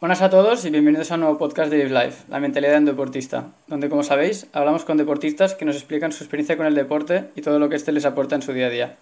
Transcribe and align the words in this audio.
Buenas 0.00 0.22
a 0.22 0.30
todos 0.30 0.64
y 0.64 0.70
bienvenidos 0.70 1.10
a 1.10 1.16
un 1.16 1.20
nuevo 1.20 1.36
podcast 1.36 1.70
de 1.70 1.76
Live 1.76 1.90
Life, 1.90 2.24
la 2.30 2.40
mentalidad 2.40 2.72
de 2.72 2.78
un 2.78 2.84
deportista, 2.86 3.50
donde 3.66 3.90
como 3.90 4.02
sabéis 4.02 4.46
hablamos 4.54 4.86
con 4.86 4.96
deportistas 4.96 5.54
que 5.54 5.66
nos 5.66 5.76
explican 5.76 6.10
su 6.10 6.24
experiencia 6.24 6.56
con 6.56 6.64
el 6.64 6.74
deporte 6.74 7.26
y 7.36 7.42
todo 7.42 7.58
lo 7.58 7.68
que 7.68 7.76
éste 7.76 7.92
les 7.92 8.06
aporta 8.06 8.34
en 8.34 8.40
su 8.40 8.54
día 8.54 8.68
a 8.68 8.70
día. 8.70 8.96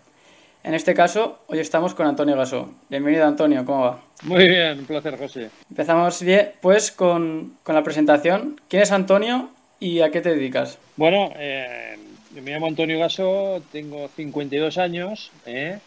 En 0.64 0.74
este 0.74 0.94
caso, 0.94 1.38
hoy 1.46 1.60
estamos 1.60 1.94
con 1.94 2.08
Antonio 2.08 2.36
Gasó. 2.36 2.74
Bienvenido 2.88 3.26
Antonio, 3.26 3.64
¿cómo 3.64 3.82
va? 3.82 4.02
Muy 4.24 4.48
bien, 4.48 4.80
un 4.80 4.86
placer 4.86 5.16
José. 5.16 5.50
Empezamos 5.70 6.20
bien, 6.20 6.50
pues 6.60 6.90
con, 6.90 7.56
con 7.62 7.76
la 7.76 7.84
presentación. 7.84 8.60
¿Quién 8.68 8.82
es 8.82 8.90
Antonio 8.90 9.50
y 9.78 10.00
a 10.00 10.10
qué 10.10 10.20
te 10.20 10.30
dedicas? 10.30 10.78
Bueno, 10.96 11.30
eh, 11.36 11.96
me 12.42 12.50
llamo 12.50 12.66
Antonio 12.66 12.98
Gasó, 12.98 13.62
tengo 13.70 14.08
52 14.16 14.78
años. 14.78 15.30
¿eh? 15.46 15.78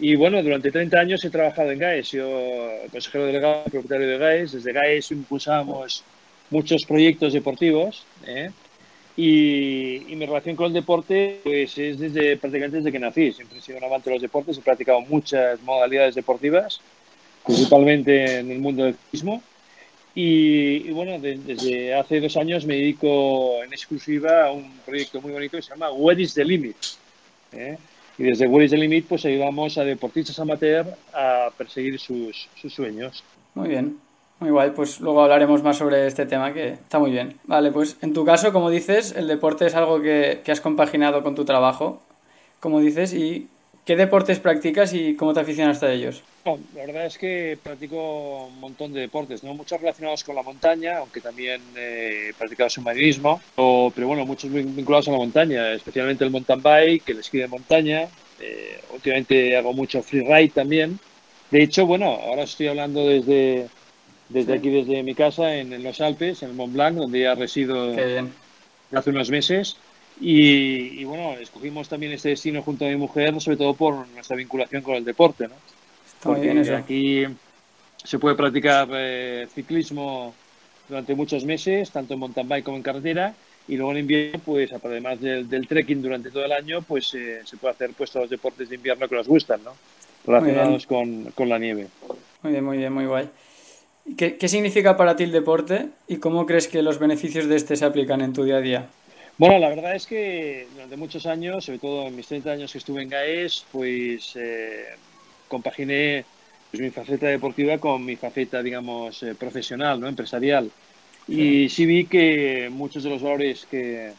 Y 0.00 0.16
bueno, 0.16 0.42
durante 0.42 0.70
30 0.70 0.98
años 0.98 1.24
he 1.24 1.30
trabajado 1.30 1.70
en 1.70 1.78
GAES. 1.78 2.12
Yo, 2.12 2.26
consejero 2.90 3.26
delegado, 3.26 3.64
propietario 3.64 4.08
de 4.08 4.18
GAES. 4.18 4.52
Desde 4.52 4.72
GAES 4.72 5.10
impulsamos 5.10 6.02
muchos 6.48 6.86
proyectos 6.86 7.34
deportivos. 7.34 8.06
¿eh? 8.26 8.50
Y, 9.16 10.14
mi 10.16 10.24
relación 10.24 10.56
con 10.56 10.68
el 10.68 10.72
deporte 10.72 11.40
pues 11.44 11.76
es 11.76 11.98
desde 11.98 12.38
prácticamente 12.38 12.78
desde 12.78 12.92
que 12.92 12.98
nací. 12.98 13.32
Siempre 13.32 13.58
he 13.58 13.60
sido 13.60 13.76
un 13.76 13.84
amante 13.84 14.08
de 14.08 14.16
los 14.16 14.22
deportes. 14.22 14.56
He 14.56 14.62
practicado 14.62 15.02
muchas 15.02 15.60
modalidades 15.62 16.14
deportivas, 16.14 16.80
principalmente 17.44 18.38
en 18.38 18.50
el 18.50 18.58
mundo 18.58 18.84
del 18.84 18.94
ciclismo. 18.94 19.42
Y, 20.14 20.90
bueno, 20.90 21.18
desde 21.20 21.94
hace 21.94 22.20
dos 22.20 22.36
años 22.38 22.64
me 22.64 22.74
dedico 22.74 23.62
en 23.62 23.72
exclusiva 23.72 24.46
a 24.46 24.50
un 24.50 24.72
proyecto 24.84 25.20
muy 25.20 25.32
bonito 25.32 25.58
que 25.58 25.62
se 25.62 25.70
llama 25.70 25.90
What 25.92 26.16
is 26.16 26.32
the 26.32 26.44
Limit. 26.44 26.76
¿eh? 27.52 27.76
Y 28.20 28.24
desde 28.24 28.46
What 28.46 28.60
is 28.60 28.70
the 28.70 28.76
Limit 28.76 29.06
pues 29.08 29.24
ayudamos 29.24 29.78
a 29.78 29.84
deportistas 29.84 30.38
amateur 30.38 30.84
a 31.14 31.48
perseguir 31.56 31.98
sus, 31.98 32.50
sus 32.54 32.74
sueños. 32.74 33.24
Muy 33.54 33.70
bien, 33.70 33.98
muy 34.40 34.50
guay. 34.50 34.72
Pues 34.72 35.00
luego 35.00 35.22
hablaremos 35.22 35.62
más 35.62 35.78
sobre 35.78 36.06
este 36.06 36.26
tema 36.26 36.52
que 36.52 36.72
está 36.72 36.98
muy 36.98 37.12
bien. 37.12 37.38
Vale, 37.44 37.72
pues 37.72 37.96
en 38.02 38.12
tu 38.12 38.26
caso, 38.26 38.52
como 38.52 38.68
dices, 38.68 39.14
el 39.16 39.26
deporte 39.26 39.64
es 39.64 39.74
algo 39.74 40.02
que, 40.02 40.42
que 40.44 40.52
has 40.52 40.60
compaginado 40.60 41.22
con 41.22 41.34
tu 41.34 41.46
trabajo, 41.46 42.02
como 42.60 42.80
dices, 42.80 43.14
y 43.14 43.48
¿Qué 43.84 43.96
deportes 43.96 44.38
practicas 44.38 44.92
y 44.92 45.16
cómo 45.16 45.34
te 45.34 45.40
aficionas 45.40 45.82
a 45.82 45.92
ellos? 45.92 46.22
la 46.44 46.86
verdad 46.86 47.06
es 47.06 47.18
que 47.18 47.58
practico 47.62 48.46
un 48.46 48.60
montón 48.60 48.92
de 48.92 49.00
deportes, 49.00 49.44
¿no? 49.44 49.54
muchos 49.54 49.78
relacionados 49.78 50.24
con 50.24 50.34
la 50.34 50.42
montaña, 50.42 50.98
aunque 50.98 51.20
también 51.20 51.60
eh, 51.76 52.28
he 52.30 52.34
practicado 52.34 52.70
submarinismo, 52.70 53.40
pero 53.56 54.06
bueno, 54.06 54.24
muchos 54.24 54.50
vinculados 54.50 55.08
a 55.08 55.12
la 55.12 55.18
montaña, 55.18 55.72
especialmente 55.72 56.24
el 56.24 56.30
mountain 56.30 56.62
bike, 56.62 57.10
el 57.10 57.18
esquí 57.18 57.38
de 57.38 57.46
montaña. 57.46 58.08
Eh, 58.40 58.80
últimamente 58.92 59.56
hago 59.56 59.74
mucho 59.74 60.02
freeride 60.02 60.48
también. 60.48 60.98
De 61.50 61.62
hecho, 61.62 61.84
bueno, 61.84 62.06
ahora 62.06 62.44
estoy 62.44 62.68
hablando 62.68 63.06
desde, 63.06 63.68
desde 64.30 64.54
aquí, 64.54 64.70
desde 64.70 65.02
mi 65.02 65.14
casa, 65.14 65.56
en, 65.56 65.82
los 65.82 66.00
Alpes, 66.00 66.42
en 66.42 66.50
el 66.50 66.54
Mont 66.54 66.72
Blanc, 66.72 66.96
donde 66.96 67.20
ya 67.20 67.34
resido 67.34 67.92
hace 68.92 69.10
unos 69.10 69.30
meses. 69.30 69.76
Y, 70.20 71.02
bueno, 71.04 71.32
escogimos 71.40 71.88
también 71.88 72.12
este 72.12 72.28
destino 72.30 72.62
junto 72.62 72.84
a 72.84 72.88
mi 72.88 72.96
mujer, 72.96 73.40
sobre 73.40 73.56
todo 73.56 73.72
por 73.72 74.06
nuestra 74.08 74.36
vinculación 74.36 74.82
con 74.82 74.94
el 74.94 75.04
deporte, 75.04 75.48
¿no? 75.48 75.54
Porque 76.22 76.50
aquí 76.74 77.24
se 78.04 78.18
puede 78.18 78.34
practicar 78.36 78.88
eh, 78.92 79.48
ciclismo 79.54 80.34
durante 80.88 81.14
muchos 81.14 81.44
meses, 81.44 81.90
tanto 81.90 82.14
en 82.14 82.20
mountain 82.20 82.46
bike 82.46 82.64
como 82.64 82.76
en 82.76 82.82
carretera, 82.82 83.34
y 83.66 83.76
luego 83.76 83.92
en 83.92 83.98
invierno, 83.98 84.40
pues 84.44 84.70
además 84.72 85.20
del, 85.20 85.66
trekking 85.66 86.02
durante 86.02 86.30
todo 86.30 86.44
el 86.44 86.52
año, 86.52 86.82
pues 86.82 87.14
eh, 87.14 87.40
se 87.44 87.56
puede 87.56 87.72
hacer 87.72 87.90
pues 87.96 88.10
todos 88.10 88.24
los 88.24 88.30
deportes 88.30 88.68
de 88.68 88.74
invierno 88.74 89.08
que 89.08 89.14
nos 89.14 89.28
gustan, 89.28 89.62
¿no? 89.64 89.72
Relacionados 90.26 90.86
con, 90.86 91.30
con, 91.30 91.48
la 91.48 91.58
nieve. 91.58 91.86
Muy 92.42 92.52
bien, 92.52 92.64
muy 92.64 92.76
bien, 92.76 92.92
muy 92.92 93.06
guay. 93.06 93.30
¿Qué, 94.18 94.36
¿Qué 94.36 94.48
significa 94.48 94.98
para 94.98 95.16
ti 95.16 95.24
el 95.24 95.32
deporte 95.32 95.88
y 96.08 96.16
cómo 96.16 96.44
crees 96.44 96.68
que 96.68 96.82
los 96.82 96.98
beneficios 96.98 97.46
de 97.46 97.56
este 97.56 97.76
se 97.76 97.86
aplican 97.86 98.20
en 98.20 98.34
tu 98.34 98.44
día 98.44 98.56
a 98.56 98.60
día? 98.60 98.88
Bueno, 99.40 99.58
la 99.58 99.70
verdad 99.70 99.94
es 99.94 100.06
que 100.06 100.66
durante 100.74 100.98
muchos 100.98 101.24
años, 101.24 101.64
sobre 101.64 101.78
todo 101.78 102.08
en 102.08 102.14
mis 102.14 102.26
30 102.26 102.50
años 102.50 102.70
que 102.70 102.76
estuve 102.76 103.00
en 103.02 103.08
GAES, 103.08 103.64
pues 103.72 104.36
eh, 104.36 104.84
compaginé 105.48 106.26
pues, 106.70 106.82
mi 106.82 106.90
faceta 106.90 107.26
deportiva 107.28 107.78
con 107.78 108.04
mi 108.04 108.16
faceta, 108.16 108.62
digamos, 108.62 109.22
eh, 109.22 109.34
profesional, 109.34 109.98
¿no? 109.98 110.08
empresarial. 110.08 110.70
Y 111.26 111.70
sí 111.70 111.86
vi 111.86 112.04
que 112.04 112.68
muchos 112.70 113.02
de 113.02 113.08
los 113.08 113.22
valores 113.22 113.66
que, 113.70 114.12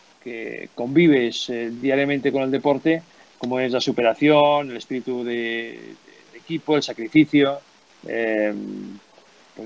convives 0.74 1.52
eh, 1.52 1.70
diariamente 1.70 2.32
con 2.32 2.42
el 2.42 2.50
deporte, 2.50 3.04
como 3.38 3.60
es 3.60 3.72
la 3.72 3.80
superación, 3.80 4.72
el 4.72 4.78
espíritu 4.78 5.24
de, 5.24 5.94
equipo, 6.34 6.78
el 6.78 6.82
sacrificio, 6.82 7.60
pues 8.02 8.56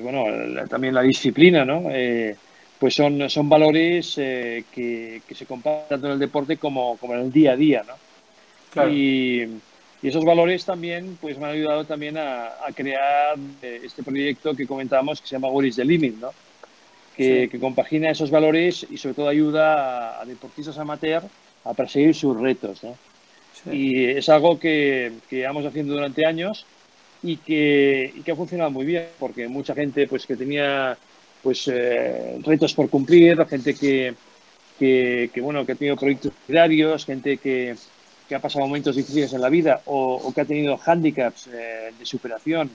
bueno, 0.04 0.26
también 0.68 0.94
la 0.94 1.02
disciplina, 1.02 1.64
¿no? 1.64 1.90
Pues 2.80 2.94
son, 2.94 3.30
son 3.30 3.48
valores 3.48 4.16
eh, 4.18 4.66
que, 4.72 5.22
se 5.34 5.46
comparten 5.46 5.90
tanto 5.90 6.08
en 6.08 6.14
el 6.14 6.20
deporte 6.20 6.58
como, 6.58 6.98
como 6.98 7.14
en 7.14 7.22
el 7.22 7.32
día 7.32 7.54
a 7.54 7.56
día, 7.56 7.84
¿no? 7.86 8.90
Y, 8.90 9.48
esos 10.04 10.24
valores 10.24 10.64
también 10.66 11.18
pues 11.20 11.40
me 11.40 11.46
han 11.46 11.54
ayudado 11.54 11.84
también 11.86 12.16
a, 12.16 12.52
crear 12.76 13.38
eh, 13.64 13.82
este 13.84 14.04
proyecto 14.04 14.54
que 14.54 14.68
comentábamos 14.68 15.20
que 15.20 15.26
se 15.26 15.36
llama 15.36 15.48
What 15.48 15.64
is 15.64 15.78
the 15.78 15.86
Limit, 15.86 16.18
¿no? 16.18 16.30
Que, 17.18 17.50
compagina 17.60 18.12
esos 18.12 18.30
valores 18.30 18.86
y 18.88 18.98
sobre 18.98 19.16
todo 19.16 19.30
ayuda 19.30 20.22
a, 20.22 20.26
deportistas 20.26 20.78
amateur 20.78 21.24
a 21.64 21.74
perseguir 21.74 22.14
sus 22.14 22.40
retos, 22.40 22.84
¿no? 22.84 22.96
Y 23.72 24.06
es 24.06 24.30
algo 24.30 24.60
que, 24.60 25.14
que 25.28 25.38
llevamos 25.38 25.66
haciendo 25.66 25.96
durante 25.96 26.28
años 26.28 26.68
y 27.24 27.38
que, 27.38 28.14
y 28.16 28.22
que 28.22 28.32
ha 28.32 28.36
funcionado 28.36 28.70
muy 28.70 28.86
bien, 28.86 29.08
porque 29.18 29.48
mucha 29.48 29.74
gente 29.74 30.08
pues 30.08 30.28
que 30.28 30.36
tenía 30.36 30.96
pues 31.46 31.70
eh, 31.72 32.40
retos 32.44 32.74
por 32.74 32.90
cumplir, 32.90 33.46
gente 33.46 33.76
que, 33.76 34.16
que, 34.80 35.30
bueno, 35.42 35.64
que 35.64 35.74
ha 35.74 35.76
tenido 35.76 35.96
proyectos 35.96 36.34
diarios, 36.48 37.06
gente 37.06 37.38
que, 37.38 37.76
que, 38.28 38.34
ha 38.34 38.40
pasado 38.40 38.66
momentos 38.66 38.96
difíciles 38.96 39.32
en 39.32 39.42
la 39.42 39.50
vida 39.50 39.80
o, 39.86 40.34
que 40.34 40.42
ha 40.42 40.46
tenido 40.46 40.76
hándicaps 40.76 41.50
eh, 41.54 41.94
de 42.00 42.04
superación 42.04 42.72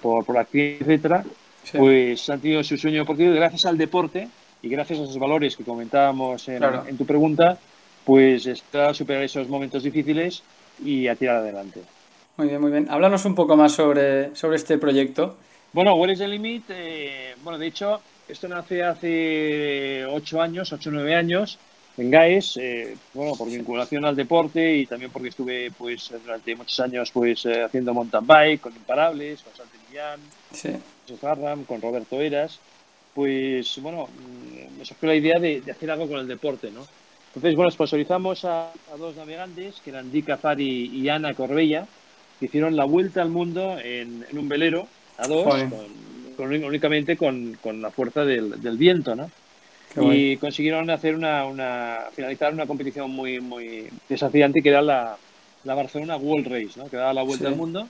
por, 0.00 0.24
por 0.24 0.38
actividad, 0.38 0.80
etcétera, 0.80 1.24
pues 1.76 2.30
han 2.30 2.40
tenido 2.40 2.64
su 2.64 2.78
sueño 2.78 3.00
deportivo 3.00 3.32
y 3.32 3.36
gracias 3.36 3.66
al 3.66 3.76
deporte 3.76 4.28
y 4.62 4.68
gracias 4.70 4.98
a 4.98 5.02
esos 5.02 5.18
valores 5.18 5.54
que 5.54 5.64
comentábamos 5.64 6.48
en, 6.48 6.64
en 6.64 6.96
tu 6.96 7.04
pregunta, 7.04 7.58
pues 8.06 8.46
está 8.46 8.88
a 8.88 8.94
superar 8.94 9.24
esos 9.24 9.46
momentos 9.46 9.82
difíciles 9.82 10.42
y 10.82 11.06
a 11.06 11.16
tirar 11.16 11.36
adelante. 11.36 11.82
Muy 12.38 12.48
bien, 12.48 12.62
muy 12.62 12.70
bien. 12.70 12.86
Háblanos 12.88 13.26
un 13.26 13.34
poco 13.34 13.58
más 13.58 13.72
sobre, 13.72 14.34
sobre 14.34 14.56
este 14.56 14.78
proyecto. 14.78 15.36
Bueno, 15.76 15.94
Where 15.96 16.10
is 16.10 16.20
the 16.20 16.26
Limit? 16.26 16.70
Eh, 16.70 17.34
bueno, 17.44 17.58
de 17.58 17.66
hecho, 17.66 18.00
esto 18.26 18.48
nace 18.48 18.82
hace 18.82 20.06
8 20.06 20.40
años, 20.40 20.72
8 20.72 20.88
o 20.88 20.92
9 20.94 21.14
años, 21.14 21.58
en 21.98 22.10
GAES, 22.10 22.56
eh, 22.56 22.96
bueno, 23.12 23.34
por 23.36 23.50
vinculación 23.50 24.06
al 24.06 24.16
deporte 24.16 24.74
y 24.74 24.86
también 24.86 25.10
porque 25.10 25.28
estuve, 25.28 25.70
pues, 25.72 26.10
durante 26.24 26.56
muchos 26.56 26.80
años, 26.80 27.10
pues, 27.10 27.44
eh, 27.44 27.62
haciendo 27.62 27.92
mountain 27.92 28.26
bike 28.26 28.62
con 28.62 28.74
Imparables, 28.74 29.42
con 29.42 29.54
Santi 29.54 29.76
Millán, 29.90 30.20
con 31.20 31.64
con 31.64 31.82
Roberto 31.82 32.22
Eras, 32.22 32.58
pues, 33.12 33.78
bueno, 33.82 34.06
mm, 34.06 34.78
me 34.78 34.84
surgió 34.86 35.08
la 35.10 35.14
idea 35.14 35.38
de, 35.38 35.62
hacer 35.70 35.90
algo 35.90 36.08
con 36.08 36.20
el 36.20 36.26
deporte, 36.26 36.70
¿no? 36.70 36.86
Entonces, 37.34 37.54
bueno, 37.54 37.70
sponsorizamos 37.70 38.46
a, 38.46 38.72
dos 38.96 39.14
navegantes, 39.14 39.82
que 39.84 39.90
eran 39.90 40.10
Dick 40.10 40.30
Afari 40.30 40.86
y 40.86 41.06
Ana 41.10 41.34
Corbella, 41.34 41.86
que 42.40 42.46
hicieron 42.46 42.76
la 42.76 42.84
vuelta 42.84 43.20
al 43.20 43.28
mundo 43.28 43.76
en 43.78 44.24
un 44.32 44.48
velero, 44.48 44.88
a 45.18 45.26
dos, 45.26 45.46
con, 46.36 46.52
únicamente 46.52 47.16
con, 47.16 47.58
con, 47.62 47.80
la 47.80 47.90
fuerza 47.90 48.24
del, 48.24 48.60
del 48.60 48.76
viento, 48.76 49.14
¿no? 49.14 49.30
y 49.98 50.36
consiguieron 50.36 50.90
hacer 50.90 51.14
una, 51.14 51.46
una, 51.46 52.00
finalizar 52.12 52.52
una 52.52 52.66
competición 52.66 53.10
muy, 53.10 53.40
muy 53.40 53.88
desafiante 54.08 54.62
que 54.62 54.68
era 54.68 54.82
la, 54.82 55.16
la 55.64 55.74
Barcelona 55.74 56.16
World 56.16 56.48
Race, 56.48 56.72
¿no? 56.78 56.88
Que 56.88 56.96
daba 56.96 57.14
la 57.14 57.22
vuelta 57.22 57.48
al 57.48 57.56
mundo 57.56 57.88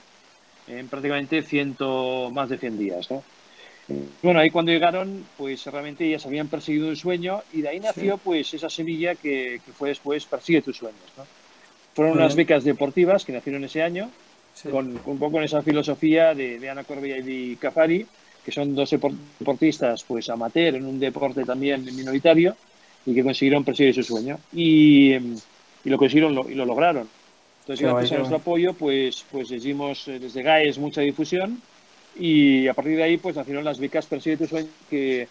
en 0.67 0.87
prácticamente 0.87 1.41
ciento, 1.43 2.29
más 2.33 2.49
de 2.49 2.57
100 2.57 2.77
días, 2.77 3.11
¿no? 3.11 3.23
Bueno, 4.21 4.41
ahí 4.41 4.49
cuando 4.49 4.71
llegaron, 4.71 5.25
pues 5.37 5.65
realmente 5.65 6.05
ellas 6.05 6.25
habían 6.25 6.49
perseguido 6.49 6.89
un 6.89 6.97
sueño 6.97 7.41
y 7.53 7.61
de 7.61 7.69
ahí 7.69 7.79
nació 7.79 8.17
pues 8.17 8.53
esa 8.53 8.69
semilla 8.69 9.15
que, 9.15 9.61
que, 9.65 9.71
fue 9.71 9.89
después 9.89 10.25
Persigue 10.25 10.61
tus 10.61 10.77
sueños, 10.77 10.99
¿no? 11.15 11.25
Fueron 11.93 12.17
unas 12.17 12.35
becas 12.35 12.63
deportivas 12.63 13.23
que 13.25 13.31
nacieron 13.31 13.63
ese 13.63 13.81
año 13.81 14.11
con, 14.71 14.99
un 15.05 15.19
poco 15.19 15.41
esa 15.41 15.61
filosofía 15.61 16.33
de, 16.33 16.69
Ana 16.69 16.83
Corbella 16.83 17.17
y 17.17 17.21
de 17.49 17.57
Cafari, 17.57 18.05
que 18.43 18.51
son 18.51 18.75
dos 18.75 18.89
deportistas 18.89 20.03
pues 20.03 20.29
amateur 20.29 20.75
en 20.75 20.85
un 20.85 20.99
deporte 20.99 21.43
también 21.43 21.83
minoritario 21.83 22.55
y 23.05 23.13
que 23.13 23.23
consiguieron 23.23 23.63
perseguir 23.63 23.93
su 23.95 24.03
sueño. 24.03 24.39
Y, 24.53 25.13
y 25.13 25.89
lo 25.89 25.97
consiguieron 25.97 26.49
y 26.49 26.55
lo 26.55 26.65
lograron. 26.65 27.07
Entonces, 27.61 27.85
gracias 27.85 28.11
a 28.13 28.17
nuestro 28.17 28.37
apoyo, 28.37 28.73
pues, 28.73 29.25
pues 29.29 29.51
hicimos 29.51 30.07
eh, 30.07 30.19
desde 30.19 30.41
GAES 30.41 30.77
mucha 30.77 31.01
difusión 31.01 31.61
y 32.17 32.67
a 32.67 32.73
partir 32.73 32.95
de 32.95 33.03
ahí 33.03 33.17
pues 33.17 33.35
nacieron 33.35 33.63
las 33.63 33.77
becas 33.77 34.05
Persigue 34.05 34.37
tu 34.37 34.47
sueño 34.47 34.69
que, 34.89 35.27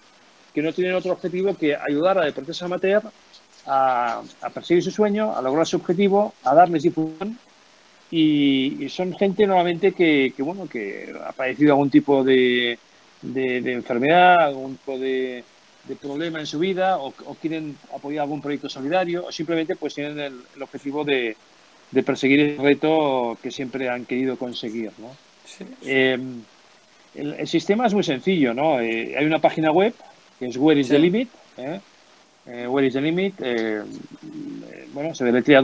que 0.54 0.62
no 0.62 0.72
tienen 0.72 0.94
otro 0.94 1.12
objetivo 1.12 1.54
que 1.54 1.74
ayudar 1.74 2.18
a 2.18 2.24
deportistas 2.24 2.62
amateur 2.62 3.02
a, 3.66 4.22
a 4.42 4.50
perseguir 4.50 4.82
su 4.82 4.90
sueño, 4.90 5.34
a 5.34 5.40
lograr 5.40 5.66
su 5.66 5.76
objetivo, 5.76 6.34
a 6.44 6.54
darles 6.54 6.82
difusión 6.82 7.38
y, 8.10 8.88
son 8.88 9.14
gente 9.14 9.46
normalmente 9.46 9.92
que, 9.92 10.32
bueno, 10.38 10.68
que 10.68 11.12
ha 11.24 11.32
padecido 11.32 11.72
algún 11.72 11.90
tipo 11.90 12.22
de, 12.22 12.78
de, 13.22 13.72
enfermedad, 13.72 14.46
algún 14.46 14.76
tipo 14.76 14.98
de, 14.98 15.44
problema 16.00 16.40
en 16.40 16.46
su 16.46 16.58
vida 16.58 16.98
o, 16.98 17.12
quieren 17.40 17.76
apoyar 17.94 18.22
algún 18.22 18.42
proyecto 18.42 18.68
solidario 18.68 19.26
o 19.26 19.32
simplemente 19.32 19.76
pues 19.76 19.94
tienen 19.94 20.18
el, 20.18 20.62
objetivo 20.62 21.04
de, 21.04 21.36
perseguir 22.04 22.40
el 22.40 22.58
reto 22.58 23.38
que 23.42 23.50
siempre 23.50 23.88
han 23.88 24.04
querido 24.04 24.36
conseguir. 24.36 24.92
¿no? 24.98 25.16
Em, 25.82 26.42
el, 27.14 27.46
sistema 27.46 27.86
es 27.86 27.94
muy 27.94 28.04
sencillo, 28.04 28.52
¿no? 28.52 28.80
Eh, 28.80 29.16
hay 29.16 29.24
una 29.24 29.38
página 29.38 29.72
web 29.72 29.94
que 30.38 30.46
es 30.46 30.56
Where 30.56 30.80
is 30.80 30.88
the 30.88 30.98
Limit, 30.98 31.28
¿eh? 31.56 31.80
Eh, 32.46 32.68
where 32.68 32.86
is 32.86 32.94
the 32.94 33.00
Limit, 33.00 33.34
bueno, 34.92 35.14
se 35.14 35.24
deletrea 35.24 35.62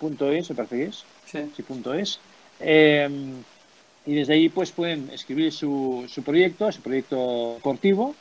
witl.es, 0.00 0.50
me 0.50 0.56
parece 0.56 0.76
que 0.76 0.84
es, 0.84 1.04
sí. 1.24 1.38
sí 1.54 1.62
punto 1.62 1.94
es. 1.94 2.18
Em, 2.60 3.42
y 4.06 4.14
desde 4.14 4.34
ahí 4.34 4.48
pues 4.48 4.70
pueden 4.70 5.10
escribir 5.10 5.52
su, 5.52 6.04
su 6.08 6.22
proyecto, 6.22 6.70
su 6.70 6.80
proyecto 6.80 7.54
deportivo. 7.56 8.14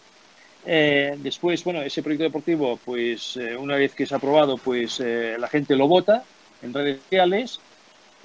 después, 0.66 1.63
bueno, 1.63 1.81
ese 1.83 2.01
proyecto 2.01 2.24
deportivo, 2.24 2.80
pues 2.83 3.38
una 3.60 3.75
vez 3.75 3.94
que 3.94 4.04
es 4.04 4.12
aprobado, 4.12 4.57
pues 4.57 5.00
la 5.00 5.48
gente 5.48 5.75
lo 5.75 5.88
vota 5.88 6.24
en 6.63 6.74
redes 6.74 7.01
sociales 7.04 7.60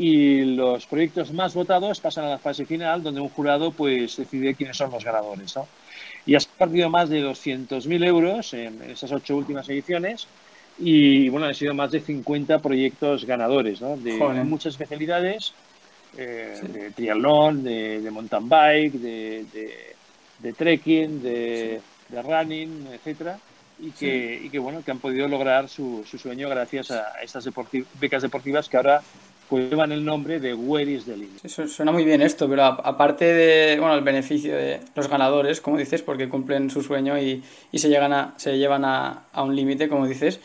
y 0.01 0.45
los 0.45 0.87
proyectos 0.87 1.31
más 1.33 1.53
votados 1.53 2.01
pasan 2.01 2.25
a 2.25 2.31
la 2.31 2.39
fase 2.39 2.65
final 2.65 3.03
donde 3.03 3.21
un 3.21 3.29
jurado 3.29 3.71
pues 3.71 4.17
decide 4.17 4.55
quiénes 4.55 4.79
son 4.79 4.91
los 4.91 5.05
ganadores. 5.05 5.55
¿no? 5.57 5.67
Y 6.25 6.35
has 6.35 6.47
partido 6.47 6.89
más 6.89 7.11
de 7.11 7.23
200.000 7.23 8.07
euros 8.07 8.55
en, 8.55 8.81
esas 8.91 9.13
ocho 9.13 9.37
últimas 9.37 9.69
ediciones 9.69 10.27
y 10.81 11.29
bueno, 11.29 11.47
han 11.47 11.55
sido 11.55 11.75
más 11.75 11.91
de 11.91 12.01
50 12.01 12.61
proyectos 12.61 13.25
ganadores 13.27 13.81
¿no? 13.81 13.97
de 13.97 14.19
muchas 14.45 14.73
especialidades, 14.73 15.53
eh, 16.17 16.59
de 16.73 16.91
triatlón, 16.91 17.63
de, 17.63 18.09
mountain 18.11 18.49
bike, 18.49 18.95
de, 18.95 19.45
de, 20.41 20.53
trekking, 20.53 21.23
de, 21.23 21.81
running, 22.11 22.89
etcétera. 22.93 23.39
Y 23.83 23.93
que, 23.93 24.43
y 24.45 24.51
que, 24.51 24.59
bueno 24.59 24.83
que 24.85 24.91
han 24.91 24.99
podido 24.99 25.27
lograr 25.27 25.69
su, 25.69 26.05
su 26.05 26.19
sueño 26.19 26.51
gracias 26.51 26.91
a 26.91 27.13
estas 27.23 27.49
becas 27.99 28.21
deportivas 28.21 28.69
que 28.69 28.77
ahora 28.77 29.01
llevan 29.51 29.91
el 29.93 30.05
nombre 30.05 30.39
de 30.39 30.55
Where 30.55 30.91
is 30.91 31.07
the 31.07 31.17
Limit. 31.17 31.47
suena 31.49 31.91
muy 31.91 32.05
bien 32.05 32.23
esto, 32.23 32.49
pero 32.49 32.63
aparte 32.65 33.25
de, 33.25 33.79
bueno, 33.81 33.95
el 33.95 34.05
beneficio 34.05 34.55
de 34.55 34.81
los 34.95 35.09
ganadores, 35.09 35.61
como 35.61 35.77
dices, 35.77 36.03
porque 36.03 36.29
cumplen 36.29 36.71
su 36.71 36.83
sueño 36.83 37.19
y, 37.19 37.43
y 37.73 37.79
se, 37.79 37.89
llegan 37.89 38.13
a, 38.13 38.35
se 38.37 38.59
llevan 38.59 38.85
a, 38.85 39.25
a 39.33 39.43
un 39.43 39.57
límite, 39.57 39.89
como 39.89 40.07
dices, 40.07 40.41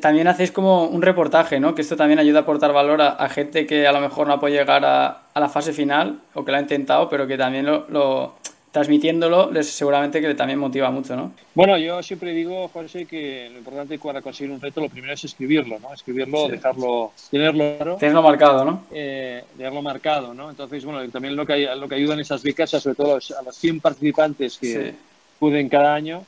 también 0.00 0.26
hacéis 0.28 0.52
como 0.52 0.84
un 0.84 1.02
reportaje, 1.02 1.60
¿no? 1.60 1.74
Que 1.74 1.82
esto 1.82 1.96
también 1.96 2.18
ayuda 2.18 2.40
a 2.40 2.42
aportar 2.42 2.72
valor 2.72 3.02
a, 3.02 3.28
gente 3.28 3.66
que 3.66 3.86
a 3.86 3.92
lo 3.92 4.00
mejor 4.00 4.26
no 4.26 4.34
ha 4.34 4.40
podido 4.40 4.60
llegar 4.60 4.84
a, 4.84 5.22
a, 5.32 5.40
la 5.40 5.48
fase 5.48 5.72
final 5.72 6.20
o 6.34 6.44
que 6.44 6.50
lo 6.50 6.58
ha 6.58 6.60
intentado, 6.60 7.08
pero 7.08 7.26
que 7.26 7.36
también 7.36 7.66
lo, 7.66 7.86
lo 7.88 8.34
transmitiéndolo 8.76 9.50
les 9.50 9.70
seguramente 9.70 10.20
que 10.20 10.34
también 10.34 10.58
motiva 10.58 10.90
mucho, 10.90 11.16
¿no? 11.16 11.32
Bueno, 11.54 11.78
yo 11.78 12.02
siempre 12.02 12.34
digo, 12.34 12.68
José, 12.68 13.06
que 13.06 13.48
lo 13.50 13.56
importante 13.56 13.98
para 13.98 14.20
conseguir 14.20 14.52
un 14.52 14.60
reto, 14.60 14.82
lo 14.82 14.90
primero 14.90 15.14
es 15.14 15.24
escribirlo, 15.24 15.78
¿no? 15.78 15.94
Escribirlo, 15.94 16.46
dejarlo, 16.48 17.12
tenerlo 17.30 17.76
claro. 17.78 17.96
Tenerlo 17.96 18.22
marcado, 18.22 18.64
¿no? 18.66 18.84
Eh, 18.92 19.42
tenerlo 19.56 19.80
marcado, 19.80 20.34
¿no? 20.34 20.50
Entonces, 20.50 20.84
bueno, 20.84 21.08
también 21.10 21.34
lo 21.36 21.46
que, 21.46 21.74
lo 21.74 21.88
que 21.88 21.94
ayudan 21.94 22.20
esas 22.20 22.42
becas, 22.42 22.68
sobre 22.68 22.94
todo 22.94 23.12
a 23.12 23.42
los, 23.42 23.56
100 23.56 23.80
participantes 23.80 24.58
que 24.58 24.94
acuden 25.36 25.70
cada 25.70 25.94
año, 25.94 26.24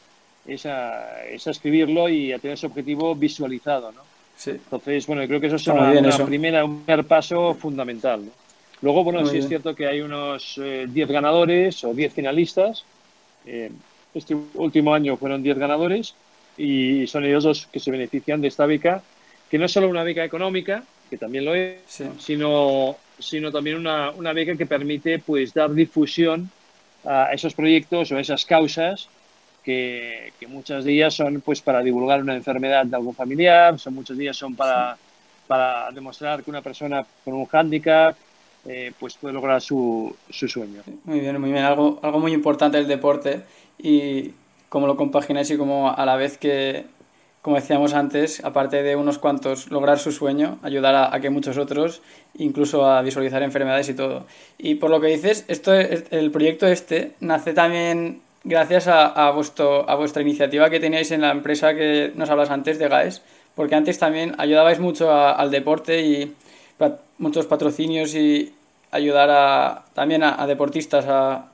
es 0.48 0.66
a, 0.66 1.24
es 1.26 1.46
a 1.46 1.50
escribirlo 1.50 2.08
y 2.08 2.32
a 2.32 2.38
tener 2.38 2.54
ese 2.54 2.66
objetivo 2.66 3.14
visualizado, 3.14 3.92
¿no? 3.92 4.00
Sí. 4.36 4.50
Entonces, 4.52 5.06
bueno, 5.06 5.22
yo 5.22 5.28
creo 5.28 5.40
que 5.40 5.46
eso 5.48 5.56
es 5.56 5.66
una, 5.66 5.90
primera, 6.24 6.64
un 6.64 6.84
primer 6.84 7.04
paso 7.04 7.54
fundamental, 7.54 8.24
¿no? 8.24 8.30
Luego, 8.80 9.02
bueno, 9.02 9.26
sí 9.26 9.38
es 9.38 9.48
cierto 9.48 9.74
que 9.74 9.88
hay 9.88 10.00
unos 10.00 10.54
10 10.56 10.88
eh, 10.96 11.12
ganadores 11.12 11.82
o 11.82 11.92
10 11.92 12.12
finalistas. 12.12 12.84
Eh, 13.44 13.72
este 14.14 14.36
último 14.54 14.94
año 14.94 15.16
fueron 15.16 15.42
10 15.42 15.58
ganadores 15.58 16.14
y 16.56 17.06
son 17.08 17.24
ellos 17.24 17.44
los 17.44 17.66
que 17.66 17.80
se 17.80 17.90
benefician 17.90 18.40
de 18.40 18.48
esta 18.48 18.66
beca, 18.66 19.02
que 19.50 19.58
no 19.58 19.64
es 19.64 19.72
solo 19.72 19.88
una 19.88 20.04
beca 20.04 20.24
económica, 20.24 20.84
que 21.10 21.18
también 21.18 21.44
lo 21.44 21.56
es, 21.56 21.78
sino, 22.18 22.96
sino 23.18 23.50
también 23.50 23.76
una, 23.76 24.12
una, 24.12 24.32
beca 24.32 24.56
que 24.56 24.66
permite 24.66 25.18
pues 25.18 25.52
dar 25.52 25.72
difusión 25.72 26.48
a 27.04 27.32
esos 27.32 27.54
proyectos 27.54 28.12
o 28.12 28.16
a 28.16 28.20
esas 28.20 28.44
causas 28.44 29.08
que, 29.68 30.46
muchas 30.48 30.84
de 30.84 30.92
ellas 30.92 31.12
son 31.12 31.42
pues 31.42 31.60
para 31.60 31.82
divulgar 31.82 32.22
una 32.22 32.34
enfermedad 32.34 32.86
de 32.86 32.96
algún 32.96 33.14
familiar, 33.14 33.78
son 33.78 33.94
muchos 33.94 34.16
días 34.16 34.34
son 34.34 34.54
para, 34.56 34.96
para 35.46 35.90
demostrar 35.92 36.42
que 36.42 36.50
una 36.50 36.62
persona 36.62 37.04
con 37.22 37.34
un 37.34 37.44
hándicap 37.44 38.16
eh, 38.66 38.92
pues 38.98 39.16
puede 39.16 39.34
lograr 39.34 39.60
su, 39.60 40.14
su, 40.30 40.48
sueño. 40.48 40.80
Muy 41.04 41.20
bien, 41.20 41.38
muy 41.38 41.52
bien. 41.52 41.64
Algo, 41.64 42.00
algo 42.02 42.18
muy 42.18 42.32
importante 42.32 42.78
el 42.78 42.88
deporte 42.88 43.42
y 43.78 44.32
cómo 44.70 44.86
lo 44.86 44.96
compagináis 44.96 45.50
y 45.50 45.58
cómo 45.58 45.94
a 45.94 46.06
la 46.06 46.16
vez 46.16 46.38
que, 46.38 46.86
como 47.42 47.56
decíamos 47.56 47.92
antes, 47.92 48.42
aparte 48.44 48.82
de 48.82 48.96
unos 48.96 49.18
cuantos 49.18 49.70
lograr 49.70 49.98
su 49.98 50.12
sueño, 50.12 50.58
ayudar 50.62 51.12
a, 51.12 51.20
que 51.20 51.28
muchos 51.28 51.58
otros, 51.58 52.00
incluso 52.38 52.86
a 52.86 53.02
visualizar 53.02 53.42
enfermedades 53.42 53.90
y 53.90 53.94
todo. 53.94 54.26
Y 54.56 54.76
por 54.76 54.88
lo 54.90 55.00
que 55.00 55.08
dices, 55.08 55.44
esto, 55.48 55.74
el 55.74 56.30
proyecto 56.30 56.66
este 56.66 57.12
nace 57.20 57.52
también 57.52 58.22
gracias 58.44 58.88
a, 58.88 59.06
a, 59.06 59.30
vuestro, 59.30 59.88
a 59.88 59.94
vuestra 59.94 60.22
iniciativa 60.22 60.70
que 60.70 60.80
teníais 60.80 61.10
en 61.10 61.22
la 61.22 61.30
empresa 61.30 61.74
que 61.74 62.12
nos 62.14 62.30
hablas 62.30 62.50
antes 62.50 62.78
de 62.78 62.88
GAES, 62.88 63.22
porque 63.54 63.74
antes 63.74 63.98
también 63.98 64.34
ayudabais 64.38 64.78
mucho 64.78 65.12
al 65.12 65.50
deporte 65.50 66.00
y 66.02 66.34
muchos 67.18 67.46
patrocinios 67.46 68.14
y 68.14 68.52
ayudar 68.90 69.28
a, 69.30 69.84
también 69.94 70.22
a, 70.22 70.46
deportistas 70.46 71.06
a, 71.08 71.46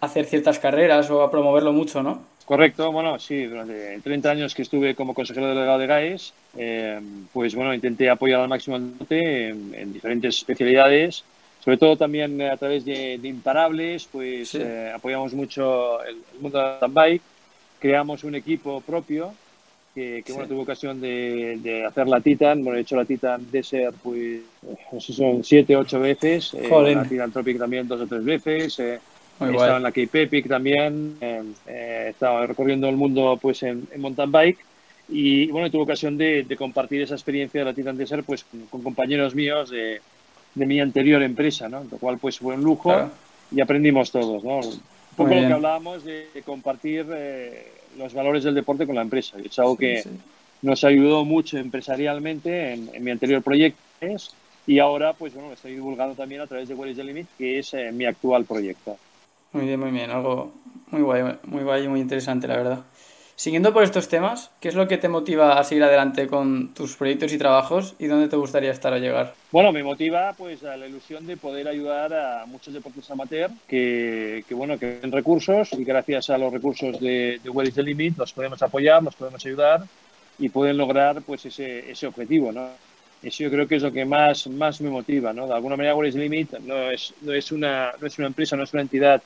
hacer 0.00 0.26
ciertas 0.26 0.58
carreras 0.58 1.10
o 1.10 1.22
a 1.22 1.30
promoverlo 1.30 1.72
mucho, 1.72 2.02
¿no? 2.02 2.22
Correcto, 2.44 2.92
bueno, 2.92 3.18
sí, 3.18 3.44
durante 3.44 3.98
30 4.00 4.30
años 4.30 4.54
que 4.54 4.62
estuve 4.62 4.94
como 4.94 5.14
consejero 5.14 5.48
delegado 5.48 5.78
de 5.78 5.86
GAES, 5.86 6.34
eh, 6.58 7.00
pues 7.32 7.54
bueno, 7.54 7.72
intenté 7.72 8.10
apoyar 8.10 8.40
al 8.40 8.48
máximo 8.48 8.78
norte 8.78 9.48
en, 9.48 9.92
diferentes 9.94 10.36
especialidades, 10.36 11.24
sobre 11.64 11.78
todo 11.78 11.96
también 11.96 12.42
a 12.42 12.56
través 12.56 12.84
de, 12.84 13.18
Imparables, 13.22 14.06
pues 14.12 14.54
eh, 14.54 14.92
apoyamos 14.94 15.32
mucho 15.32 16.02
el, 16.04 16.18
mundo 16.40 16.58
de 16.58 16.76
la 16.80 16.86
bike, 16.86 17.22
creamos 17.80 18.22
un 18.24 18.34
equipo 18.34 18.82
propio 18.82 19.34
que, 19.94 20.24
bueno, 20.30 20.48
tuve 20.48 20.62
ocasión 20.62 21.00
de, 21.00 21.58
de, 21.62 21.84
hacer 21.84 22.08
la 22.08 22.20
Titan. 22.20 22.64
Bueno, 22.64 22.78
he 22.78 22.82
hecho 22.82 22.96
la 22.96 23.04
Titan 23.04 23.46
Desert, 23.50 23.94
pues, 24.02 24.40
no 24.92 25.00
sé, 25.00 25.12
son 25.12 25.44
siete, 25.44 25.76
ocho 25.76 26.00
veces. 26.00 26.52
Eh, 26.54 26.68
la 26.68 27.04
Titan 27.04 27.30
Tropic 27.30 27.58
también 27.58 27.86
dos 27.86 28.00
o 28.00 28.06
tres 28.06 28.24
veces. 28.24 28.78
Eh, 28.80 28.98
he 29.40 29.50
estado 29.50 29.76
en 29.76 29.82
la 29.84 29.92
Cape 29.92 30.22
Epic 30.22 30.48
también. 30.48 31.16
Eh, 31.20 31.42
he 31.68 32.08
estado 32.10 32.44
recorriendo 32.46 32.88
el 32.88 32.96
mundo, 32.96 33.38
pues, 33.40 33.62
en, 33.62 33.86
mountain 33.98 34.32
bike. 34.32 34.58
Y, 35.08 35.46
bueno, 35.48 35.70
tuve 35.70 35.82
ocasión 35.82 36.16
de, 36.18 36.42
de, 36.42 36.56
compartir 36.56 37.02
esa 37.02 37.14
experiencia 37.14 37.60
de 37.60 37.66
la 37.66 37.74
Titan 37.74 37.96
Desert, 37.96 38.26
pues, 38.26 38.44
con, 38.70 38.82
compañeros 38.82 39.34
míos 39.34 39.70
de, 39.70 40.00
de, 40.54 40.66
mi 40.66 40.80
anterior 40.80 41.22
empresa, 41.22 41.68
¿no? 41.68 41.84
Lo 41.90 41.98
cual, 41.98 42.18
pues, 42.18 42.38
fue 42.38 42.54
un 42.54 42.62
lujo 42.62 43.10
y 43.50 43.60
aprendimos 43.60 44.10
todos, 44.10 44.42
¿no? 44.44 44.58
Un 44.58 45.16
poco 45.16 45.34
lo 45.34 45.40
que 45.40 45.52
hablábamos 45.52 46.04
de, 46.04 46.28
compartir 46.44 47.06
eh, 47.14 47.72
los 47.96 48.12
valores 48.14 48.44
del 48.44 48.54
deporte 48.54 48.86
con 48.86 48.96
la 48.96 49.02
empresa. 49.02 49.36
Es 49.42 49.58
algo 49.58 49.76
que 49.76 50.02
nos 50.62 50.82
ayudó 50.82 51.24
mucho 51.24 51.58
empresarialmente 51.58 52.72
en, 52.72 53.04
mi 53.04 53.10
anterior 53.10 53.42
proyecto 53.42 53.78
y 54.66 54.78
ahora 54.78 55.12
pues 55.12 55.34
bueno, 55.34 55.52
estoy 55.52 55.72
divulgando 55.74 56.14
también 56.14 56.40
a 56.40 56.46
través 56.46 56.68
de 56.68 56.74
Where 56.74 56.90
is 56.90 56.96
the 56.96 57.04
Limit, 57.04 57.26
que 57.36 57.58
es 57.58 57.74
eh, 57.74 57.92
mi 57.92 58.06
actual 58.06 58.44
proyecto. 58.44 58.96
Muy 59.52 59.66
bien, 59.66 59.78
muy 59.78 59.90
bien, 59.90 60.10
algo 60.10 60.52
muy 60.90 61.02
guay, 61.02 61.22
muy 61.44 61.62
guay 61.62 61.84
y 61.84 61.88
muy 61.88 62.00
interesante, 62.00 62.48
la 62.48 62.56
verdad. 62.56 62.84
Siguiendo 63.36 63.72
por 63.72 63.82
estos 63.82 64.08
temas, 64.08 64.52
¿qué 64.60 64.68
es 64.68 64.76
lo 64.76 64.86
que 64.86 64.96
te 64.96 65.08
motiva 65.08 65.58
a 65.58 65.64
seguir 65.64 65.82
adelante 65.82 66.28
con 66.28 66.72
tus 66.72 66.94
proyectos 66.94 67.32
y 67.32 67.38
trabajos 67.38 67.94
y 67.98 68.06
dónde 68.06 68.28
te 68.28 68.36
gustaría 68.36 68.70
estar 68.70 68.92
a 68.92 68.98
llegar? 68.98 69.34
Bueno, 69.50 69.72
me 69.72 69.82
motiva 69.82 70.32
pues 70.38 70.62
a 70.62 70.76
la 70.76 70.86
ilusión 70.86 71.26
de 71.26 71.36
poder 71.36 71.66
ayudar 71.66 72.14
a 72.14 72.46
muchos 72.46 72.72
deportes 72.72 73.10
amateur 73.10 73.50
que, 73.66 74.44
que 74.48 74.54
bueno, 74.54 74.78
que 74.78 74.92
tienen 74.92 75.10
recursos 75.10 75.72
y 75.72 75.84
gracias 75.84 76.30
a 76.30 76.38
los 76.38 76.52
recursos 76.52 77.00
de, 77.00 77.40
de 77.42 77.50
Where 77.50 77.68
is 77.68 77.74
the 77.74 77.82
Limit 77.82 78.16
los 78.18 78.32
podemos 78.32 78.62
apoyar, 78.62 79.02
los 79.02 79.16
podemos 79.16 79.44
ayudar 79.44 79.82
y 80.38 80.48
pueden 80.48 80.76
lograr 80.76 81.20
pues 81.22 81.44
ese, 81.44 81.90
ese 81.90 82.06
objetivo, 82.06 82.52
¿no? 82.52 82.68
Eso 83.20 83.42
yo 83.42 83.50
creo 83.50 83.66
que 83.66 83.76
es 83.76 83.82
lo 83.82 83.90
que 83.90 84.04
más, 84.04 84.46
más 84.46 84.80
me 84.80 84.90
motiva, 84.90 85.32
¿no? 85.32 85.48
De 85.48 85.54
alguna 85.54 85.76
manera 85.76 85.96
Where 85.96 86.08
is 86.08 86.14
the 86.14 86.20
Limit 86.20 86.52
no 86.60 86.90
es, 86.90 87.12
no 87.22 87.32
es, 87.32 87.50
una, 87.50 87.92
no 88.00 88.06
es 88.06 88.16
una 88.18 88.28
empresa, 88.28 88.56
no 88.56 88.62
es 88.62 88.72
una 88.72 88.82
entidad 88.82 89.20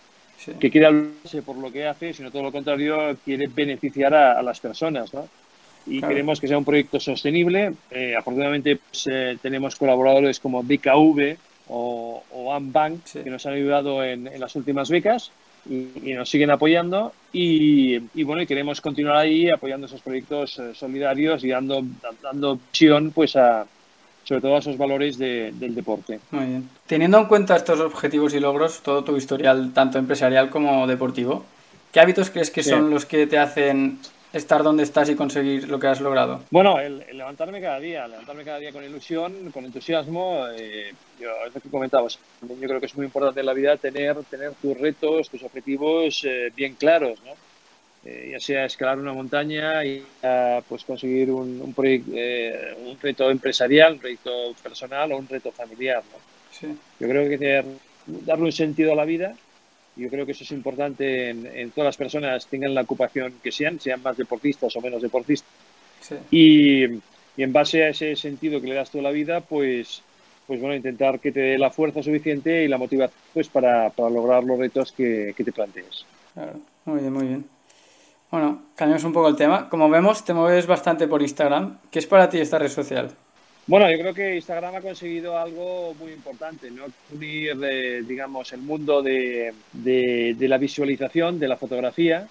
que 0.59 0.71
quiere 0.71 0.87
hablarse 0.87 1.43
por 1.43 1.57
lo 1.57 1.73
que 1.73 1.87
hace, 1.87 2.13
sino 2.13 2.31
todo 2.31 2.43
lo 2.43 2.53
contrario, 2.53 3.17
quiere 3.25 3.49
beneficiar 3.49 4.15
a, 4.15 4.43
las 4.43 4.61
personas. 4.61 5.13
¿no? 5.13 5.29
Y 5.87 6.01
queremos 6.01 6.41
que 6.41 6.49
sea 6.49 6.59
un 6.59 6.65
proyecto 6.65 7.01
sostenible. 7.01 7.75
Eh, 7.91 8.15
afortunadamente 8.17 8.77
pues, 8.77 9.09
eh, 9.11 9.39
tenemos 9.41 9.77
colaboradores 9.77 10.39
como 10.41 10.63
BKV 10.63 11.37
o, 11.69 12.23
o 12.33 12.53
Ambank 12.53 13.05
que 13.05 13.31
nos 13.31 13.45
han 13.47 13.55
ayudado 13.55 14.05
en, 14.05 14.29
las 14.39 14.55
últimas 14.57 14.91
becas 14.91 15.31
y, 15.69 16.15
nos 16.15 16.29
siguen 16.31 16.51
apoyando. 16.51 17.13
Y, 17.33 17.99
bueno, 18.23 18.43
y 18.43 18.47
queremos 18.47 18.81
continuar 18.81 19.17
ahí 19.17 19.51
apoyando 19.51 19.87
esos 19.87 20.03
proyectos 20.03 20.59
eh, 20.59 20.75
solidarios 20.75 21.45
y 21.45 21.49
dando, 21.49 21.85
dando 22.23 22.59
visión 22.73 23.11
pues, 23.11 23.37
a, 23.37 23.67
sobre 24.29 24.43
todo 24.43 24.57
a 24.57 24.59
esos 24.59 24.77
valores 24.77 25.17
del 25.17 25.75
deporte. 25.75 26.21
Muy 26.33 26.45
bien. 26.45 26.69
Teniendo 26.87 27.19
en 27.19 27.25
cuenta 27.25 27.57
estos 27.57 27.81
objetivos 27.81 28.35
y 28.35 28.41
logros, 28.41 28.83
todo 28.83 29.03
tu 29.03 29.17
historial, 29.17 29.73
tanto 29.73 29.99
empresarial 29.99 30.51
como 30.51 30.87
deportivo, 30.87 31.47
¿qué 31.93 32.01
hábitos 32.01 32.29
crees 32.29 32.51
que 32.51 32.63
son 32.63 32.91
los 32.91 33.07
que 33.07 33.27
te 33.27 33.39
hacen 33.39 33.99
estar 34.35 34.63
donde 34.63 34.83
estás 34.83 35.09
y 35.09 35.15
conseguir 35.15 35.71
lo 35.71 35.81
que 35.81 35.87
has 35.87 36.03
logrado? 36.03 36.43
Bueno, 36.51 36.79
el, 36.79 37.07
levantarme 37.11 37.63
cada 37.63 37.81
día, 37.81 38.07
levantarme 38.07 38.45
cada 38.45 38.59
día 38.59 38.71
con 38.71 38.85
ilusión, 38.85 39.51
con 39.51 39.65
entusiasmo. 39.65 40.45
Eh, 40.55 40.93
yo, 41.19 41.31
es 41.47 41.55
lo 41.55 41.61
que 41.63 41.71
comentabas, 41.71 42.19
yo 42.43 42.69
creo 42.69 42.81
que 42.81 42.87
es 42.87 42.97
muy 42.97 43.07
importante 43.07 43.41
en 43.41 43.47
la 43.47 43.55
vida 43.55 43.79
tener, 43.79 44.15
tener 44.25 44.53
tus 44.61 44.77
retos, 44.77 45.31
tus 45.31 45.43
objetivos 45.43 46.23
eh, 46.25 46.53
bien 46.55 46.75
claros, 46.75 47.19
¿no? 47.25 47.33
Eh, 48.09 48.31
ya 48.33 48.41
sea 48.41 48.65
escalar 48.65 48.99
una 48.99 49.13
montaña 49.13 49.85
y 49.85 50.03
pues 50.67 50.85
conseguir 50.85 51.31
un, 51.31 51.61
un, 51.61 51.75
un, 51.77 52.99
reto 53.03 53.31
empresarial, 53.31 53.95
un 53.95 54.01
reto 54.01 54.55
personal 54.63 55.13
o 55.13 55.19
un 55.19 55.29
reto 55.29 55.53
familiar. 55.53 56.03
¿no? 56.11 56.19
Sí. 56.51 56.69
Yo 56.99 57.09
creo 57.09 57.29
que 57.29 57.65
darle 58.07 58.45
un 58.45 58.53
sentido 58.53 58.93
a 58.93 58.97
la 58.97 59.05
vida 59.05 59.35
yo 59.99 60.09
creo 60.09 60.25
que 60.25 60.33
eso 60.33 60.45
es 60.45 60.53
importante 60.53 61.31
en, 61.31 61.71
todas 61.73 61.89
las 61.89 61.97
personas, 61.97 62.47
tengan 62.47 62.73
la 62.73 62.83
ocupación 62.83 63.35
que 63.43 63.51
sean, 63.51 63.81
sean 63.81 64.01
más 64.01 64.17
deportistas 64.17 64.75
o 64.77 64.81
menos 64.81 65.03
deportistas. 65.03 65.51
Y, 66.31 66.85
en 66.85 67.53
base 67.53 67.85
a 67.85 67.89
ese 67.91 68.17
sentido 68.17 68.61
que 68.61 68.69
le 68.69 68.75
das 68.75 68.91
toda 68.91 69.05
la 69.05 69.11
vida, 69.11 69.41
pues, 69.41 70.03
pues 70.47 70.61
bueno, 70.61 70.75
intentar 70.75 71.21
que 71.21 71.31
te 71.31 71.41
dé 71.41 71.59
la 71.59 71.71
fuerza 71.71 72.03
suficiente 72.03 72.65
y 72.65 72.69
la 72.69 72.79
motivación 72.79 73.21
pues, 73.35 73.49
para, 73.49 73.93
lograr 73.97 74.45
los 74.45 74.59
retos 74.59 74.93
que, 74.93 75.35
que 75.37 75.45
te 75.45 75.53
plantees. 75.53 76.05
Claro, 76.35 76.61
muy 76.85 77.01
bien, 77.01 77.13
muy 77.13 77.27
bien. 77.27 77.58
Bueno, 78.31 78.63
cambiamos 78.75 79.05
un 79.05 79.13
poco 79.13 79.29
el 79.29 79.37
tema. 79.37 79.69
Como 79.69 79.89
vemos, 79.89 80.25
te 80.25 80.35
mueves 80.35 80.67
bastante 80.67 81.09
por 81.09 81.23
Instagram. 81.23 81.79
¿Qué 81.91 81.99
es 81.99 82.07
para 82.07 82.29
ti 82.29 82.39
esta 82.39 82.59
red 82.59 82.69
social? 82.69 83.11
Bueno, 83.67 83.91
yo 83.91 83.99
creo 83.99 84.15
que 84.15 84.37
Instagram 84.37 84.77
ha 84.77 84.81
conseguido 84.81 85.39
algo 85.39 85.95
muy 85.99 86.13
importante, 86.13 86.71
¿no? 86.71 86.85
Unir, 87.15 87.59
eh, 87.63 88.03
digamos, 88.07 88.53
el 88.53 88.61
mundo 88.61 89.03
de, 89.03 89.53
de, 89.73 90.49
la 90.49 90.57
visualización, 90.57 91.39
de 91.39 91.49
la 91.49 91.57
fotografía, 91.59 92.27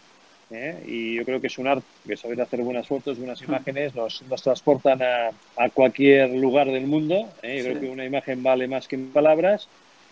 ¿eh? 0.49 0.83
y 0.87 1.15
yo 1.15 1.25
creo 1.25 1.39
que 1.39 1.45
es 1.45 1.57
un 1.59 1.67
arte, 1.67 1.85
que 2.07 2.17
saber 2.17 2.41
hacer 2.41 2.61
buenas 2.61 2.87
fotos, 2.87 3.19
buenas 3.19 3.39
imágenes, 3.43 3.93
nos, 3.93 4.23
nos 4.23 4.41
transportan 4.41 4.99
a, 5.03 5.29
a, 5.57 5.69
cualquier 5.69 6.31
lugar 6.31 6.67
del 6.67 6.87
mundo. 6.87 7.29
¿eh? 7.43 7.57
Yo 7.59 7.65
creo 7.65 7.81
que 7.81 7.89
una 7.89 8.05
imagen 8.05 8.41
vale 8.41 8.67
más 8.67 8.87
que 8.87 8.97
palabras 8.97 9.67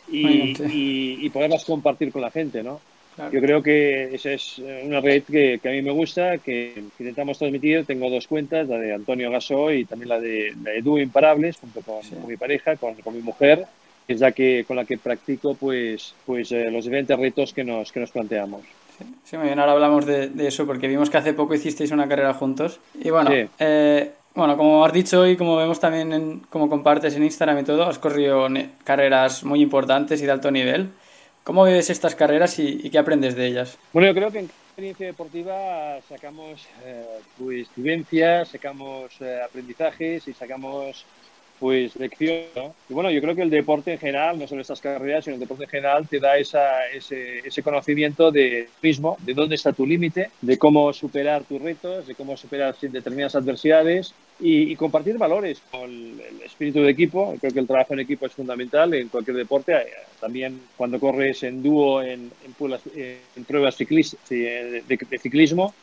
y, 0.07 0.27
y, 0.61 1.25
y 1.25 1.29
poderlas 1.31 1.65
compartir 1.65 2.11
con 2.11 2.21
la 2.21 2.29
gente, 2.29 2.61
¿no? 2.61 2.79
Yo 3.31 3.39
creo 3.39 3.63
que 3.63 4.13
esa 4.13 4.31
es 4.31 4.59
eh, 4.59 4.83
una 4.85 4.99
red 4.99 5.23
que, 5.23 5.59
a 5.63 5.69
mí 5.69 5.81
me 5.81 5.91
gusta, 5.91 6.37
que, 6.37 6.83
intentamos 6.99 7.37
transmitir. 7.37 7.85
Tengo 7.85 8.09
dos 8.09 8.27
cuentas, 8.27 8.67
la 8.67 8.77
de 8.77 8.93
Antonio 8.93 9.31
Gasó 9.31 9.71
y 9.71 9.85
también 9.85 10.09
la 10.09 10.19
de, 10.19 10.53
la 10.61 10.71
de 10.71 11.01
Imparables, 11.01 11.57
junto 11.57 11.81
con, 11.81 12.01
mi 12.27 12.35
pareja, 12.35 12.75
con, 12.75 12.95
mi 13.13 13.21
mujer, 13.21 13.65
que 14.05 14.13
es 14.13 14.19
la 14.19 14.33
que, 14.33 14.65
con 14.67 14.75
la 14.75 14.83
que 14.83 14.97
practico 14.97 15.55
pues, 15.55 16.13
pues 16.25 16.51
eh, 16.51 16.69
los 16.69 16.83
diferentes 16.83 17.17
retos 17.17 17.53
que 17.53 17.63
nos, 17.63 17.91
que 17.91 18.01
nos 18.01 18.11
planteamos. 18.11 18.61
Sí, 19.23 19.37
muy 19.37 19.47
bien, 19.47 19.59
ahora 19.59 19.73
hablamos 19.73 20.05
de, 20.05 20.31
eso 20.39 20.65
porque 20.65 20.87
vimos 20.87 21.09
que 21.09 21.17
hace 21.17 21.33
poco 21.33 21.53
hicisteis 21.53 21.91
una 21.91 22.07
carrera 22.09 22.33
juntos. 22.33 22.79
Y 23.01 23.09
bueno, 23.11 23.29
eh, 23.59 24.11
bueno 24.33 24.57
como 24.57 24.85
has 24.85 24.93
dicho 24.93 25.25
y 25.25 25.37
como 25.37 25.55
vemos 25.55 25.79
también 25.79 26.11
en, 26.11 26.39
como 26.49 26.69
compartes 26.69 27.15
en 27.15 27.23
Instagram 27.23 27.59
y 27.59 27.63
todo, 27.63 27.83
has 27.83 27.97
corrido 27.97 28.47
carreras 28.83 29.45
muy 29.45 29.61
importantes 29.61 30.21
y 30.21 30.25
de 30.25 30.31
alto 30.31 30.51
nivel. 30.51 30.89
¿Cómo 31.45 31.61
ves 31.61 31.91
estas 31.91 32.15
carreras 32.15 32.57
y, 32.57 32.89
qué 32.89 32.97
aprendes 32.97 33.35
de 33.35 33.45
ellas? 33.45 33.77
Bueno, 33.93 34.07
yo 34.07 34.15
creo 34.15 34.31
que 34.31 34.39
en 34.39 34.45
experiencia 34.45 35.05
deportiva 35.05 36.01
sacamos 36.09 36.67
eh, 36.83 37.05
pues 37.37 37.67
vivencias, 37.75 38.47
sacamos 38.47 39.13
eh, 39.21 39.41
aprendizajes 39.45 40.27
y 40.27 40.33
sacamos 40.33 41.05
pues 41.59 41.95
lección. 41.95 42.73
Y 42.89 42.93
bueno, 42.93 43.09
yo 43.11 43.21
creo 43.21 43.35
que 43.35 43.41
el 43.41 43.49
deporte 43.49 43.93
en 43.93 43.99
general, 43.99 44.37
no 44.37 44.47
solo 44.47 44.61
estas 44.61 44.81
carreras, 44.81 45.23
sino 45.23 45.35
el 45.35 45.39
deporte 45.39 45.63
en 45.63 45.69
general, 45.69 46.07
te 46.07 46.19
da 46.19 46.37
esa, 46.37 46.87
ese, 46.87 47.39
ese 47.39 47.63
conocimiento 47.63 48.31
de 48.31 48.69
mismo, 48.81 49.17
de 49.21 49.33
dónde 49.33 49.55
está 49.55 49.73
tu 49.73 49.85
límite, 49.85 50.31
de 50.41 50.57
cómo 50.57 50.91
superar 50.93 51.43
tus 51.43 51.61
retos, 51.61 52.07
de 52.07 52.15
cómo 52.15 52.37
superar 52.37 52.75
determinadas 52.79 53.35
adversidades 53.35 54.13
y, 54.39 54.75
compartir 54.75 55.17
valores 55.17 55.61
con 55.71 55.89
el, 55.89 56.41
espíritu 56.43 56.81
de 56.81 56.91
equipo. 56.91 57.35
Creo 57.39 57.53
que 57.53 57.59
el 57.59 57.67
trabajo 57.67 57.93
en 57.93 58.01
equipo 58.01 58.25
es 58.25 58.33
fundamental 58.33 58.93
en 58.93 59.07
cualquier 59.07 59.37
deporte. 59.37 59.73
Eh, 59.73 59.85
también 60.19 60.59
cuando 60.75 60.99
corres 60.99 61.43
en 61.43 61.63
dúo 61.63 62.01
en, 62.01 62.31
en, 62.43 62.53
pruebas 62.53 63.77
de, 63.77 64.83
de, 64.87 65.19
ciclismo, 65.19 65.73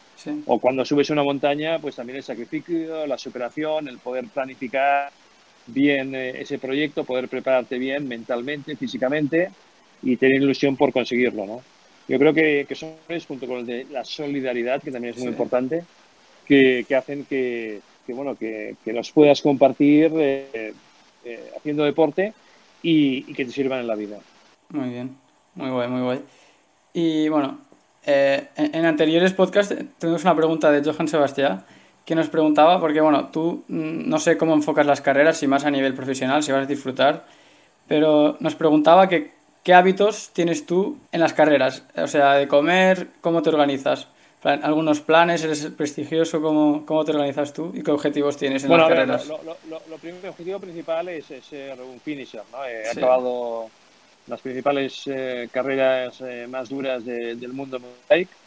o 0.46 0.58
cuando 0.58 0.84
subes 0.84 1.10
una 1.10 1.22
montaña, 1.22 1.78
pues 1.78 1.96
también 1.96 2.18
el 2.18 2.22
sacrificio, 2.22 3.06
la 3.06 3.18
superación, 3.18 3.88
el 3.88 3.98
poder 3.98 4.26
planificar 4.26 5.10
bien 5.66 6.14
eh, 6.14 6.40
ese 6.40 6.58
proyecto, 6.58 7.04
poder 7.04 7.28
prepararte 7.28 7.78
bien 7.78 8.08
mentalmente, 8.08 8.76
físicamente 8.76 9.50
y 10.02 10.16
tener 10.16 10.42
ilusión 10.42 10.76
por 10.76 10.92
conseguirlo, 10.92 11.46
¿no? 11.46 11.62
Yo 12.08 12.18
creo 12.18 12.34
que, 12.34 12.66
que 12.68 12.74
son 12.74 12.94
junto 13.26 13.46
con 13.46 13.58
el 13.58 13.66
de 13.66 13.86
la 13.90 14.04
solidaridad, 14.04 14.82
que 14.82 14.90
también 14.90 15.14
es 15.14 15.20
muy 15.20 15.28
importante, 15.28 15.84
que, 16.44 16.84
que, 16.86 16.94
hacen 16.96 17.24
que, 17.24 17.80
que 18.06 18.12
bueno, 18.12 18.34
que, 18.34 18.76
que, 18.84 18.92
los 18.92 19.12
puedas 19.12 19.40
compartir 19.40 20.10
eh, 20.16 20.74
eh, 21.24 21.50
haciendo 21.56 21.84
deporte 21.84 22.34
y, 22.82 23.30
y, 23.30 23.34
que 23.34 23.44
te 23.44 23.52
sirvan 23.52 23.80
en 23.80 23.86
la 23.86 23.94
vida. 23.94 24.18
Muy 24.70 24.88
bien, 24.88 25.16
muy 25.54 25.70
guay, 25.70 25.88
muy 25.88 26.02
guay. 26.02 26.20
Y 26.92 27.28
bueno, 27.28 27.60
en, 28.04 28.48
en, 28.56 28.84
anteriores 28.84 29.32
podcasts 29.32 29.74
tuvimos 29.98 30.24
una 30.24 30.34
pregunta 30.34 30.72
de 30.72 30.82
Johan 30.82 31.06
Sebastián 31.06 31.64
que 32.04 32.14
nos 32.14 32.28
preguntaba, 32.28 32.80
porque 32.80 33.00
bueno, 33.00 33.28
tú 33.28 33.64
mm, 33.68 34.08
no 34.08 34.18
sé 34.18 34.36
cómo 34.36 34.54
enfocas 34.54 34.86
las 34.86 35.00
carreras, 35.00 35.38
si 35.38 35.46
más 35.46 35.64
a 35.64 35.70
nivel 35.70 35.94
profesional, 35.94 36.42
si 36.42 36.52
vas 36.52 36.64
a 36.64 36.66
disfrutar, 36.66 37.24
pero 37.86 38.36
nos 38.40 38.54
preguntaba 38.54 39.08
que 39.08 39.32
qué 39.62 39.74
hábitos 39.74 40.30
tienes 40.32 40.66
tú 40.66 40.98
en 41.12 41.20
las 41.20 41.32
carreras, 41.32 41.84
o 41.96 42.06
sea, 42.06 42.34
de 42.34 42.48
comer, 42.48 43.08
cómo 43.20 43.42
te 43.42 43.50
organizas. 43.50 44.08
¿Algunos 44.42 45.00
planes? 45.00 45.44
¿Eres 45.44 45.66
prestigioso? 45.76 46.42
¿Cómo, 46.42 46.84
¿Cómo 46.84 47.04
te 47.04 47.12
organizas 47.12 47.52
tú? 47.52 47.70
¿Y 47.74 47.82
qué 47.84 47.92
objetivos 47.92 48.36
tienes 48.36 48.64
en 48.64 48.70
las 48.70 48.88
carreras? 48.88 49.28
Lo, 49.28 49.40
lo, 49.44 49.80
lo, 49.88 49.98
primero, 49.98 50.30
objetivo 50.30 50.58
principal 50.58 51.08
es, 51.10 51.26
ser 51.26 51.80
un 51.80 52.00
finisher. 52.00 52.42
¿no? 52.50 52.64
He 52.64 52.90
acabado 52.90 53.70
las 54.26 54.40
principales 54.40 55.04
eh, 55.06 55.48
carreras 55.52 56.20
eh, 56.22 56.48
más 56.48 56.68
duras 56.68 57.04
del 57.04 57.52
mundo 57.52 57.78
bike 58.08 58.41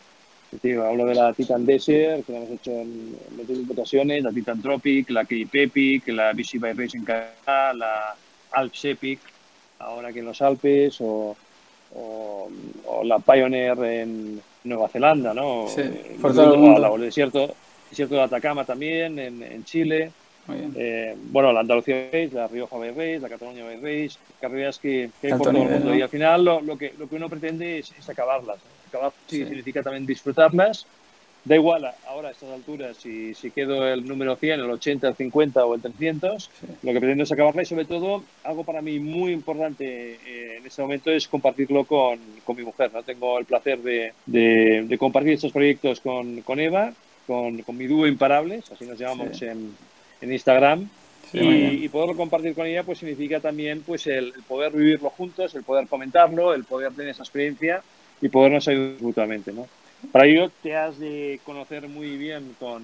hablo 0.84 1.06
de 1.06 1.16
la 1.16 1.34
Titan 1.34 1.66
Desert, 1.66 2.26
que 2.26 2.32
la 2.32 2.40
hemos 2.40 2.52
hecho 2.52 2.72
en 2.72 3.12
múltiples 3.36 3.70
ocasiones, 3.70 4.24
la 4.24 4.32
Titan 4.32 4.62
Tropic, 4.62 5.10
la 5.10 5.24
Cape 5.24 5.64
Epic, 5.64 6.08
la 6.10 6.34
BC 6.34 6.60
by 6.60 6.74
Race 6.74 6.98
en 6.98 7.06
Canadá, 7.06 7.74
la 7.74 8.16
Alps 8.52 8.86
Epic, 8.86 9.20
ahora 9.80 10.12
que 10.12 10.20
en 10.20 10.26
los 10.26 10.42
Alpes, 10.42 10.98
o, 11.02 11.36
o, 11.96 12.50
la 13.04 13.20
Pioneer 13.20 13.78
en 13.84 14.42
Nueva 14.64 14.90
Zelanda, 14.90 15.34
¿no? 15.34 15.68
Sí, 15.68 15.84
por 16.22 16.34
todo 16.34 16.54
el 16.54 16.60
mundo. 16.60 16.96
el 16.96 17.02
desierto, 17.02 17.54
desierto 17.90 18.16
de 18.16 18.22
Atacama 18.22 18.66
también, 18.66 19.20
en, 19.20 19.44
en 19.44 19.64
Chile. 19.64 20.12
Eh, 20.76 21.16
bueno, 21.32 21.52
la 21.52 21.62
Andalucía 21.62 22.08
Race, 22.12 22.30
la 22.32 22.48
Rioja 22.48 22.78
Bay 22.78 22.92
Race, 22.92 23.20
la 23.20 23.30
Cataluña 23.30 23.66
Bay 23.66 23.78
Race, 23.78 24.20
carreras 24.40 24.78
que, 24.78 25.10
que 25.20 25.28
hay 25.28 25.34
por 25.34 25.52
todo 25.52 25.64
el 25.64 25.70
mundo. 25.70 25.96
Y 25.96 26.02
al 26.02 26.10
final 26.10 26.46
lo, 26.46 26.62
lo, 26.62 26.78
que, 26.78 26.94
lo 27.00 27.10
que 27.10 27.16
uno 27.16 27.30
pretende 27.30 27.80
es, 27.80 27.92
es 27.98 28.10
acabarlas. 28.10 28.60
Acabar 28.96 29.14
sí. 29.28 29.46
significa 29.46 29.84
también 29.84 30.06
disfrutarlas. 30.06 30.86
Da 31.46 31.56
igual 31.56 31.86
ahora 32.08 32.30
a 32.30 32.32
estas 32.32 32.50
alturas 32.50 32.98
si, 32.98 33.36
si 33.36 33.52
quedo 33.52 33.88
el 33.88 34.08
número 34.08 34.36
100, 34.36 34.62
el 34.62 34.70
80, 34.72 35.10
el 35.10 35.16
50 35.16 35.64
o 35.64 35.76
el 35.76 35.82
300. 35.82 36.50
Lo 36.82 36.92
que 36.92 37.00
pretendo 37.00 37.24
es 37.24 37.32
acabarla 37.32 37.62
y 37.62 37.66
sobre 37.66 37.86
todo 37.86 38.24
algo 38.44 38.64
para 38.64 38.82
mí 38.82 39.00
muy 39.00 39.32
importante 39.32 40.18
eh, 40.26 40.58
en 40.58 40.66
este 40.66 40.82
momento 40.82 41.12
es 41.12 41.28
compartirlo 41.28 41.86
con, 41.86 42.20
con 42.44 42.56
mi 42.56 42.64
mujer. 42.64 42.90
¿no? 42.92 43.04
Tengo 43.04 43.38
el 43.38 43.46
placer 43.46 43.78
de, 43.84 44.14
de, 44.26 44.86
de 44.88 44.98
compartir 44.98 45.34
estos 45.34 45.52
proyectos 45.52 46.00
con, 46.00 46.42
con 46.42 46.60
Eva, 46.60 46.94
con, 47.28 47.62
con, 47.62 47.78
mi 47.78 47.86
dúo 47.86 48.08
Imparables, 48.08 48.72
así 48.72 48.86
nos 48.86 48.98
llamamos 48.98 49.38
sí. 49.38 49.46
en, 49.46 49.72
en 50.22 50.34
Instagram. 50.34 50.90
Sí, 51.32 51.40
y, 51.40 51.86
y, 51.86 51.90
poderlo 51.90 52.16
compartir 52.16 52.56
con 52.56 52.66
ella 52.66 52.84
pues 52.84 53.00
significa 53.00 53.40
también 53.40 53.82
pues 53.82 54.08
el, 54.08 54.34
el, 54.36 54.44
poder 54.48 54.72
vivirlo 54.72 55.12
juntos, 55.12 55.54
el 55.54 55.64
poder 55.64 55.88
comentarlo, 55.88 56.56
el 56.56 56.64
poder 56.64 56.94
tener 56.94 57.10
esa 57.10 57.24
experiencia 57.24 57.84
y 58.26 58.30
podernos 58.30 58.68
ayudar 58.68 59.02
mutuamente, 59.02 59.54
¿no? 59.54 59.68
Para 60.12 60.26
ello 60.26 60.52
te 60.64 60.76
has 60.76 60.98
de 61.00 61.40
conocer 61.46 61.88
muy 61.88 62.18
bien 62.18 62.56
con, 62.60 62.84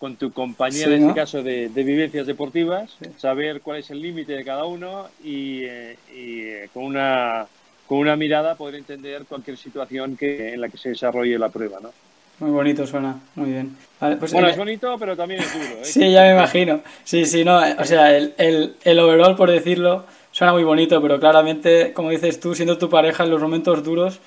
con 0.00 0.16
tu 0.16 0.32
compañera, 0.32 0.88
sí, 0.88 0.94
en 0.94 1.02
¿no? 1.02 1.08
este 1.08 1.20
caso 1.20 1.42
de, 1.42 1.68
de, 1.68 1.82
vivencias 1.84 2.26
deportivas, 2.26 2.96
sí. 3.00 3.08
saber 3.16 3.60
cuál 3.60 3.78
es 3.78 3.90
el 3.90 4.02
límite 4.02 4.32
de 4.32 4.44
cada 4.44 4.64
uno 4.64 5.06
y, 5.22 5.62
eh, 5.62 5.96
y 6.12 6.40
eh, 6.40 6.68
con, 6.74 6.84
una, 6.84 7.46
con 7.86 7.98
una 7.98 8.16
mirada 8.16 8.56
poder 8.56 8.74
entender 8.74 9.24
cualquier 9.26 9.56
situación 9.56 10.16
que, 10.16 10.54
en 10.54 10.60
la 10.60 10.68
que 10.68 10.76
se 10.76 10.88
desarrolle 10.88 11.38
la 11.38 11.50
prueba, 11.50 11.78
¿no? 11.80 11.92
Muy 12.40 12.50
bonito 12.50 12.84
suena, 12.84 13.16
muy 13.36 13.50
bien. 13.50 13.76
Vale, 14.00 14.16
pues 14.16 14.32
bueno, 14.32 14.48
el... 14.48 14.54
es 14.54 14.58
bonito, 14.58 14.96
pero 14.98 15.16
también 15.16 15.40
es 15.40 15.52
duro. 15.52 15.80
¿eh? 15.80 15.84
sí, 15.84 16.10
ya 16.10 16.22
me 16.22 16.32
imagino. 16.32 16.80
Sí, 17.04 17.26
sí, 17.26 17.44
no, 17.44 17.60
o 17.78 17.84
sea, 17.84 18.16
el, 18.16 18.34
el, 18.38 18.74
el, 18.82 18.98
overall, 18.98 19.36
por 19.36 19.52
decirlo, 19.52 20.04
suena 20.32 20.52
muy 20.52 20.64
bonito, 20.64 21.00
pero 21.00 21.20
claramente, 21.20 21.92
como 21.92 22.10
dices 22.10 22.40
tú, 22.40 22.56
siendo 22.56 22.76
tu 22.76 22.90
pareja 22.90 23.22
en 23.22 23.30
los 23.30 23.40
momentos 23.40 23.84
duros, 23.84 24.18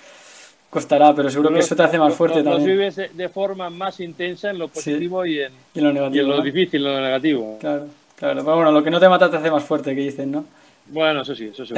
costará, 0.70 1.14
pero 1.16 1.30
seguro 1.30 1.52
que 1.52 1.60
eso 1.60 1.76
te 1.76 1.84
hace 1.84 1.98
más 1.98 2.14
fuerte 2.14 2.44
los, 2.44 2.46
también. 2.46 2.78
Los 2.78 2.96
vives 2.96 3.18
de 3.18 3.30
forma 3.30 3.70
más 3.70 4.00
intensa 4.00 4.50
en 4.50 4.60
lo 4.60 4.68
positivo 4.68 5.24
sí. 5.24 5.32
y, 5.32 5.40
en, 5.42 5.52
y, 5.74 5.80
en, 5.80 5.86
lo 5.86 5.94
negativo, 5.94 6.16
y 6.16 6.20
en 6.20 6.30
lo 6.30 6.38
¿no? 6.38 6.44
difícil, 6.44 6.86
en 6.86 6.94
lo 6.94 7.02
negativo. 7.02 7.58
Claro. 7.60 7.88
Claro, 8.18 8.44
pero 8.44 8.56
bueno, 8.56 8.72
lo 8.72 8.84
que 8.84 8.90
no 8.90 9.00
te 9.00 9.08
mata 9.08 9.30
te 9.30 9.38
hace 9.38 9.52
más 9.52 9.64
fuerte, 9.64 9.94
que 9.94 10.02
dicen, 10.02 10.32
¿no? 10.32 10.46
Bueno, 10.88 11.22
eso 11.22 11.36
sí, 11.36 11.52
eso 11.54 11.68
sí. 11.68 11.76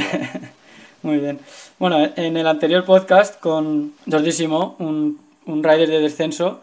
Muy 1.01 1.17
bien. 1.17 1.37
Bueno, 1.77 2.09
en 2.15 2.37
el 2.37 2.47
anterior 2.47 2.85
podcast 2.85 3.39
con 3.41 3.93
Jordísimo, 4.09 4.77
un, 4.79 5.19
un 5.45 5.63
rider 5.63 5.89
de 5.89 5.99
descenso, 5.99 6.61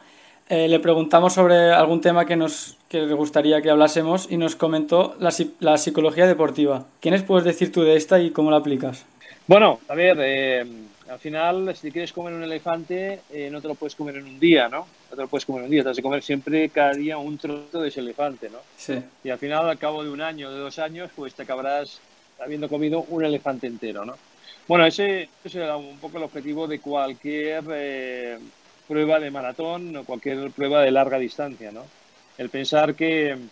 eh, 0.48 0.66
le 0.68 0.80
preguntamos 0.80 1.34
sobre 1.34 1.72
algún 1.72 2.00
tema 2.00 2.24
que 2.24 2.36
nos 2.36 2.76
que 2.88 3.02
le 3.02 3.14
gustaría 3.14 3.60
que 3.60 3.68
hablásemos 3.68 4.28
y 4.30 4.36
nos 4.36 4.56
comentó 4.56 5.16
la, 5.18 5.30
la 5.60 5.76
psicología 5.76 6.26
deportiva. 6.26 6.86
¿Quiénes 7.00 7.22
puedes 7.22 7.44
decir 7.44 7.72
tú 7.72 7.82
de 7.82 7.96
esta 7.96 8.20
y 8.20 8.30
cómo 8.30 8.50
la 8.50 8.58
aplicas? 8.58 9.04
Bueno, 9.46 9.80
a 9.88 9.94
ver, 9.94 10.16
eh, 10.20 10.64
al 11.08 11.18
final, 11.18 11.74
si 11.76 11.90
quieres 11.92 12.12
comer 12.12 12.34
un 12.34 12.42
elefante, 12.42 13.20
eh, 13.32 13.48
no 13.50 13.60
te 13.60 13.68
lo 13.68 13.74
puedes 13.74 13.94
comer 13.94 14.16
en 14.16 14.24
un 14.24 14.40
día, 14.40 14.68
¿no? 14.68 14.86
No 15.10 15.16
te 15.16 15.22
lo 15.22 15.28
puedes 15.28 15.44
comer 15.44 15.60
en 15.60 15.64
un 15.66 15.70
día, 15.70 15.82
te 15.84 15.90
has 15.90 15.96
de 15.96 16.02
comer 16.02 16.22
siempre 16.22 16.68
cada 16.68 16.92
día 16.92 17.16
un 17.16 17.38
trozo 17.38 17.80
de 17.80 17.88
ese 17.88 18.00
elefante, 18.00 18.50
¿no? 18.50 18.58
Sí. 18.76 19.00
Y 19.22 19.30
al 19.30 19.38
final, 19.38 19.68
al 19.68 19.78
cabo 19.78 20.02
de 20.02 20.10
un 20.10 20.20
año, 20.20 20.50
de 20.50 20.58
dos 20.58 20.78
años, 20.78 21.10
pues 21.14 21.34
te 21.34 21.42
acabarás 21.42 22.00
habiendo 22.40 22.68
comido 22.68 23.04
un 23.08 23.24
elefante 23.24 23.66
entero, 23.66 24.04
¿no? 24.04 24.14
Bueno, 24.66 24.84
ese, 24.84 25.28
ese 25.44 25.62
era 25.62 25.76
un 25.76 25.98
poco 25.98 26.18
el 26.18 26.24
objetivo 26.24 26.66
de 26.66 26.80
cualquier 26.80 27.64
eh, 27.72 28.38
prueba 28.88 29.20
de 29.20 29.30
maratón 29.30 29.96
o 29.96 30.04
cualquier 30.04 30.50
prueba 30.50 30.82
de 30.82 30.90
larga 30.90 31.18
distancia, 31.18 31.70
¿no? 31.70 31.84
El 32.36 32.50
pensar 32.50 32.94
que 32.94 33.30
el 33.30 33.50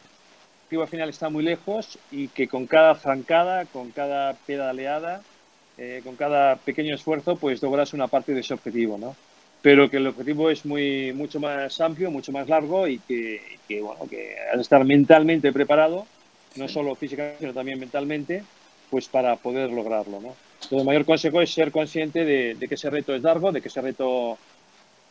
objetivo 0.64 0.82
al 0.82 0.88
final 0.88 1.08
está 1.08 1.28
muy 1.28 1.44
lejos 1.44 1.98
y 2.10 2.28
que 2.28 2.48
con 2.48 2.66
cada 2.66 2.96
zancada, 2.96 3.64
con 3.66 3.92
cada 3.92 4.34
pedaleada, 4.46 5.22
eh, 5.78 6.00
con 6.04 6.16
cada 6.16 6.56
pequeño 6.56 6.94
esfuerzo, 6.94 7.36
pues 7.36 7.62
logras 7.62 7.92
una 7.92 8.08
parte 8.08 8.32
de 8.32 8.40
ese 8.40 8.54
objetivo, 8.54 8.98
¿no? 8.98 9.16
Pero 9.62 9.90
que 9.90 9.96
el 9.96 10.06
objetivo 10.06 10.50
es 10.50 10.64
muy, 10.64 11.12
mucho 11.12 11.40
más 11.40 11.80
amplio, 11.80 12.10
mucho 12.10 12.32
más 12.32 12.48
largo 12.48 12.86
y 12.86 12.98
que, 12.98 13.40
que 13.66 13.80
bueno, 13.80 14.06
que 14.08 14.36
has 14.50 14.56
de 14.56 14.62
estar 14.62 14.84
mentalmente 14.84 15.52
preparado, 15.52 16.06
no 16.56 16.68
solo 16.68 16.94
físicamente, 16.94 17.38
sino 17.40 17.54
también 17.54 17.80
mentalmente, 17.80 18.44
pues 18.90 19.08
para 19.08 19.36
poder 19.36 19.70
lograrlo, 19.70 20.20
¿no? 20.20 20.36
Entonces, 20.54 20.78
el 20.78 20.84
mayor 20.84 21.04
consejo 21.04 21.40
es 21.40 21.52
ser 21.52 21.72
consciente 21.72 22.24
de, 22.24 22.54
de 22.54 22.68
que 22.68 22.74
ese 22.74 22.90
reto 22.90 23.14
es 23.14 23.22
largo, 23.22 23.52
de 23.52 23.60
que 23.60 23.68
ese 23.68 23.80
reto 23.80 24.38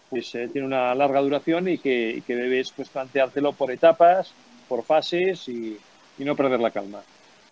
pues, 0.09 0.33
eh, 0.35 0.47
tiene 0.51 0.67
una 0.67 0.93
larga 0.95 1.21
duración 1.21 1.67
y 1.67 1.77
que, 1.77 2.11
y 2.11 2.21
que 2.21 2.35
debes 2.35 2.71
pues, 2.71 2.89
planteártelo 2.89 3.53
por 3.53 3.71
etapas, 3.71 4.31
por 4.67 4.83
fases 4.83 5.47
y, 5.47 5.77
y, 6.17 6.23
no 6.23 6.35
perder 6.35 6.59
la 6.59 6.71
calma. 6.71 7.01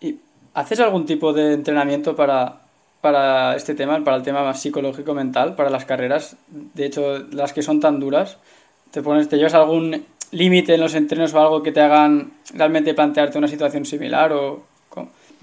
¿Y 0.00 0.16
haces 0.54 0.80
algún 0.80 1.04
tipo 1.06 1.32
de 1.32 1.54
entrenamiento 1.54 2.16
para, 2.16 2.60
para 3.02 3.56
este 3.56 3.74
tema, 3.74 4.02
para 4.02 4.16
el 4.16 4.22
tema 4.22 4.42
más 4.42 4.62
psicológico 4.62 5.12
mental, 5.12 5.54
para 5.54 5.68
las 5.68 5.84
carreras? 5.84 6.36
De 6.48 6.86
hecho, 6.86 7.18
las 7.32 7.52
que 7.52 7.60
son 7.60 7.80
tan 7.80 8.00
duras, 8.00 8.38
¿te, 8.90 9.02
pones, 9.02 9.28
te 9.28 9.36
llevas 9.36 9.54
algún 9.54 10.04
límite 10.30 10.74
en 10.74 10.80
los 10.80 10.94
entrenos 10.94 11.34
o 11.34 11.40
algo 11.40 11.62
que 11.62 11.72
te 11.72 11.80
hagan 11.80 12.32
realmente 12.54 12.94
plantearte 12.94 13.36
una 13.36 13.48
situación 13.48 13.84
similar 13.84 14.32
o 14.32 14.62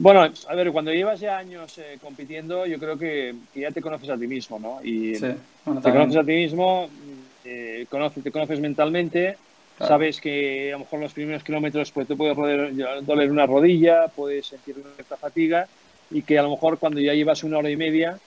bueno, 0.01 0.21
a 0.21 0.55
ver, 0.55 0.71
cuando 0.71 0.93
llevas 0.93 1.19
ya 1.19 1.37
años 1.37 1.77
eh, 1.77 1.97
compitiendo, 2.01 2.65
yo 2.65 2.79
creo 2.79 2.97
que, 2.97 3.35
que, 3.53 3.59
ya 3.59 3.71
te 3.71 3.81
conoces 3.81 4.09
a 4.09 4.17
ti 4.17 4.27
mismo, 4.27 4.57
¿no? 4.57 4.79
Y 4.81 5.15
sí, 5.15 5.27
bueno, 5.65 5.81
te 5.81 5.91
conoces 5.91 6.15
a 6.15 6.23
ti 6.23 6.31
mismo, 6.31 6.89
eh, 7.43 7.85
conoces, 7.89 8.23
te 8.23 8.31
conoces 8.31 8.61
mentalmente, 8.61 9.35
claro. 9.77 9.93
sabes 9.93 10.21
que 10.21 10.69
a 10.69 10.77
lo 10.77 10.79
mejor 10.79 11.01
los 11.01 11.11
primeros 11.11 11.43
kilómetros 11.43 11.91
pues, 11.91 12.07
te 12.07 12.15
puede 12.15 12.33
doler, 12.33 13.03
doler 13.03 13.29
una 13.29 13.45
rodilla, 13.45 14.07
puedes 14.07 14.45
sentir 14.45 14.77
una 14.77 14.89
cierta 14.95 15.17
fatiga 15.17 15.67
y 16.11 16.21
que 16.23 16.39
a 16.39 16.43
lo 16.43 16.51
mejor 16.51 16.79
cuando 16.79 16.99
ya 16.99 17.13
llevas 17.13 17.43
una 17.43 17.57
hora 17.57 17.69
y 17.69 17.77
media, 17.77 18.17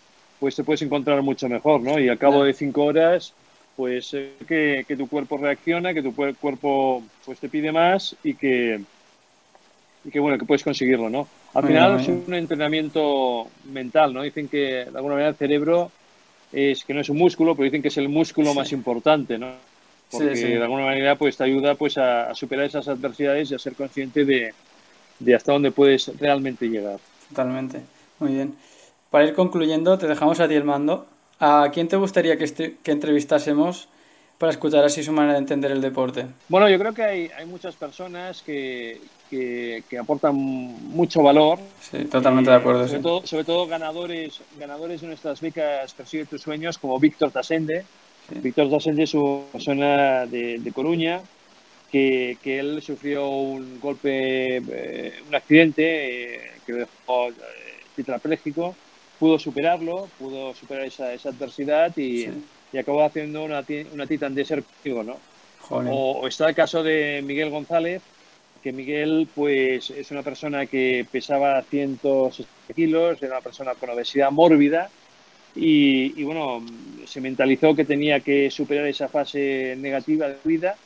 pues 0.40 0.56
te 0.56 0.64
puedes 0.64 0.82
encontrar 0.82 1.22
mucho 1.22 1.48
mejor, 1.48 1.80
¿no? 1.80 1.98
Y 1.98 2.08
al 2.08 2.18
cabo 2.18 2.44
de 2.44 2.52
cinco 2.52 2.84
horas, 2.84 3.32
pues 3.76 4.12
eh, 4.14 4.32
que, 4.46 4.84
que, 4.86 4.96
tu 4.96 5.08
cuerpo 5.08 5.36
reacciona, 5.36 5.94
que 5.94 6.02
tu 6.02 6.14
cuerpo 6.14 7.02
pues 7.24 7.38
te 7.38 7.48
pide 7.48 7.72
más 7.72 8.16
y 8.22 8.34
que, 8.34 8.80
y 10.04 10.10
que 10.10 10.20
bueno, 10.20 10.38
que 10.38 10.44
puedes 10.44 10.64
conseguirlo, 10.64 11.08
¿no? 11.08 11.28
Al 11.54 11.66
final 11.66 12.00
es 12.00 12.08
un 12.08 12.34
entrenamiento 12.34 13.48
mental, 13.72 14.14
¿no? 14.14 14.22
Dicen 14.22 14.48
que 14.48 14.86
de 14.86 14.96
alguna 14.96 15.14
manera 15.14 15.28
el 15.28 15.36
cerebro 15.36 15.90
es 16.50 16.84
que 16.84 16.94
no 16.94 17.00
es 17.00 17.08
un 17.08 17.18
músculo, 17.18 17.54
pero 17.54 17.64
dicen 17.64 17.82
que 17.82 17.88
es 17.88 17.96
el 17.98 18.08
músculo 18.08 18.50
sí. 18.50 18.56
más 18.56 18.72
importante, 18.72 19.38
¿no? 19.38 19.52
Porque 20.10 20.36
sí, 20.36 20.42
sí. 20.42 20.48
de 20.48 20.62
alguna 20.62 20.84
manera 20.84 21.16
pues 21.16 21.36
te 21.36 21.44
ayuda 21.44 21.74
pues 21.74 21.98
a, 21.98 22.30
a, 22.30 22.34
superar 22.34 22.66
esas 22.66 22.88
adversidades 22.88 23.50
y 23.50 23.54
a 23.54 23.58
ser 23.58 23.74
consciente 23.74 24.24
de, 24.24 24.52
de 25.18 25.34
hasta 25.34 25.52
dónde 25.52 25.70
puedes 25.70 26.10
realmente 26.18 26.68
llegar. 26.68 26.98
Totalmente. 27.32 27.80
Muy 28.18 28.34
bien. 28.34 28.54
Para 29.10 29.24
ir 29.24 29.34
concluyendo, 29.34 29.98
te 29.98 30.06
dejamos 30.06 30.38
a 30.40 30.48
ti 30.48 30.54
el 30.54 30.64
mando. 30.64 31.06
¿A 31.40 31.70
quién 31.72 31.88
te 31.88 31.96
gustaría 31.96 32.36
que, 32.36 32.44
este, 32.44 32.76
que 32.82 32.92
entrevistásemos 32.92 33.88
para 34.36 34.52
escuchar 34.52 34.84
así 34.84 35.02
su 35.02 35.12
manera 35.12 35.32
de 35.32 35.38
entender 35.38 35.70
el 35.72 35.80
deporte? 35.80 36.26
Bueno, 36.48 36.68
yo 36.68 36.78
creo 36.78 36.92
que 36.92 37.02
hay, 37.02 37.30
hay 37.36 37.46
muchas 37.46 37.74
personas 37.74 38.42
que, 38.42 39.00
que, 39.30 39.82
que, 39.88 39.98
aportan 39.98 40.34
mucho 40.34 41.22
valor. 41.22 41.58
Sí, 41.80 42.04
totalmente 42.04 42.50
eh, 42.50 42.52
de 42.52 42.58
acuerdo. 42.58 42.86
Sobre, 42.86 42.98
sí. 42.98 43.02
todo, 43.02 43.26
sobre 43.26 43.44
todo 43.44 43.66
ganadores, 43.66 44.40
ganadores 44.58 45.00
de 45.00 45.06
nuestras 45.06 45.40
becas 45.40 45.94
Persigue 45.94 46.26
tus 46.26 46.42
sueños, 46.42 46.76
como 46.76 46.98
Víctor 47.00 47.30
Tasende. 47.30 47.84
Sí. 48.28 48.40
Víctor 48.40 48.70
Tasende 48.70 49.04
es 49.04 49.14
una 49.14 49.44
persona 49.50 50.26
de, 50.26 50.58
de 50.58 50.72
Coruña 50.72 51.22
que, 51.92 52.38
que, 52.42 52.58
él 52.58 52.80
sufrió 52.80 53.28
un 53.28 53.78
golpe, 53.78 54.56
eh, 54.56 55.14
un 55.28 55.34
accidente 55.34 56.36
eh, 56.36 56.50
que 56.64 56.72
lo 56.72 56.78
dejó 56.78 57.28
eh, 57.28 57.34
tetrapléjico. 57.94 58.74
Pudo 59.18 59.38
superarlo, 59.38 60.08
pudo 60.18 60.54
superar 60.54 60.86
esa, 60.86 61.12
esa 61.12 61.28
adversidad 61.28 61.94
y, 61.96 62.24
sí. 62.24 62.44
y, 62.72 62.78
acabó 62.78 63.04
haciendo 63.04 63.44
una, 63.44 63.62
una 63.92 64.06
titan 64.06 64.34
de 64.34 64.44
ser 64.44 64.64
¿no? 64.84 65.18
O, 65.68 65.76
o, 66.22 66.26
está 66.26 66.48
el 66.48 66.54
caso 66.54 66.82
de 66.82 67.22
Miguel 67.24 67.50
González, 67.50 68.02
que 68.62 68.72
Miguel 68.72 69.28
pues 69.32 69.90
es 69.90 70.10
una 70.10 70.22
persona 70.22 70.66
que 70.66 71.06
pesaba 71.10 71.62
160 71.62 72.74
kilos, 72.74 73.22
era 73.22 73.34
una 73.34 73.42
persona 73.42 73.74
con 73.74 73.90
obesidad 73.90 74.30
mórbida 74.32 74.90
y, 75.54 76.18
y, 76.20 76.24
bueno, 76.24 76.64
se 77.06 77.20
mentalizó 77.20 77.76
que 77.76 77.84
tenía 77.84 78.20
que 78.20 78.50
superar 78.50 78.86
esa 78.86 79.08
fase 79.08 79.76
negativa 79.78 80.28
de 80.28 80.36
vida 80.42 80.76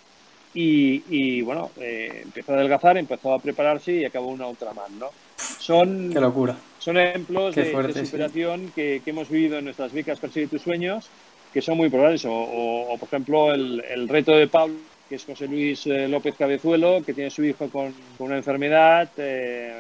y, 0.57 1.05
y 1.11 1.43
bueno, 1.43 1.71
eh, 1.77 2.23
empezó 2.25 2.53
a 2.53 2.57
adelgazar, 2.57 2.97
empezó 2.97 3.35
a 3.35 3.39
prepararse 3.39 3.93
y 3.93 4.05
acabó 4.07 4.29
una 4.29 4.49
Ultraman, 4.49 4.99
¿no? 4.99 5.11
Son, 5.37 6.11
Qué 6.11 6.19
locura. 6.19 6.57
Son 6.79 6.97
ejemplos 6.97 7.55
Qué 7.55 7.65
fuerte, 7.67 8.01
de, 8.01 8.07
superación 8.07 8.67
sí. 8.67 8.73
que, 8.75 9.03
que, 9.05 9.11
hemos 9.11 9.29
vivido 9.29 9.59
en 9.59 9.67
nuestras 9.67 9.93
becas 9.93 10.19
Persigue 10.19 10.47
tus 10.47 10.63
sueños 10.63 11.11
que 11.53 11.61
son 11.61 11.77
muy 11.77 11.91
probables 11.91 12.25
o, 12.25 12.33
o, 12.33 12.93
o 12.95 12.99
por 12.99 13.07
ejemplo 13.09 13.53
el, 13.53 13.85
el 13.91 14.09
reto 14.09 14.33
de 14.33 14.47
Pablo 14.47 14.77
que 15.09 15.17
es 15.17 15.25
José 15.25 15.47
Luis 15.47 15.87
eh, 15.87 16.09
López 16.09 16.35
Cabezuelo, 16.37 17.03
que 17.05 17.15
tiene 17.15 17.31
su 17.31 17.45
hijo 17.45 17.69
con, 17.69 17.95
con 18.19 18.29
una 18.29 18.37
enfermedad 18.39 19.09
eh, 19.19 19.79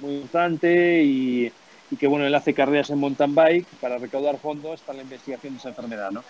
muy 0.00 0.16
importante 0.16 1.02
y, 1.02 1.50
y, 1.90 1.96
que 1.96 2.06
bueno, 2.06 2.26
él 2.26 2.34
hace 2.34 2.52
carreras 2.52 2.90
en 2.90 2.98
mountain 2.98 3.34
bike 3.34 3.66
para 3.80 3.96
recaudar 3.96 4.36
fondos 4.38 4.80
para 4.80 4.98
la 4.98 5.04
investigación 5.04 5.54
de 5.54 5.58
esa 5.60 5.70
enfermedad, 5.70 6.10
¿no? 6.10 6.22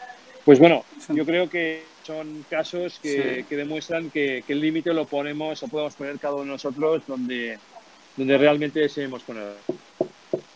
Pues 0.48 0.58
bueno, 0.58 0.82
yo 1.10 1.26
creo 1.26 1.50
que 1.50 1.82
son 2.04 2.42
casos 2.48 2.98
que, 3.02 3.40
sí. 3.40 3.44
que 3.46 3.54
demuestran 3.54 4.08
que, 4.08 4.42
que 4.46 4.54
el 4.54 4.62
límite 4.62 4.94
lo 4.94 5.04
ponemos, 5.04 5.62
o 5.62 5.68
podemos 5.68 5.94
poner 5.94 6.18
cada 6.18 6.36
uno 6.36 6.44
de 6.44 6.50
nosotros 6.52 7.02
donde, 7.06 7.58
donde 8.16 8.38
realmente 8.38 8.80
deseemos 8.80 9.22
ponerlo. 9.24 9.52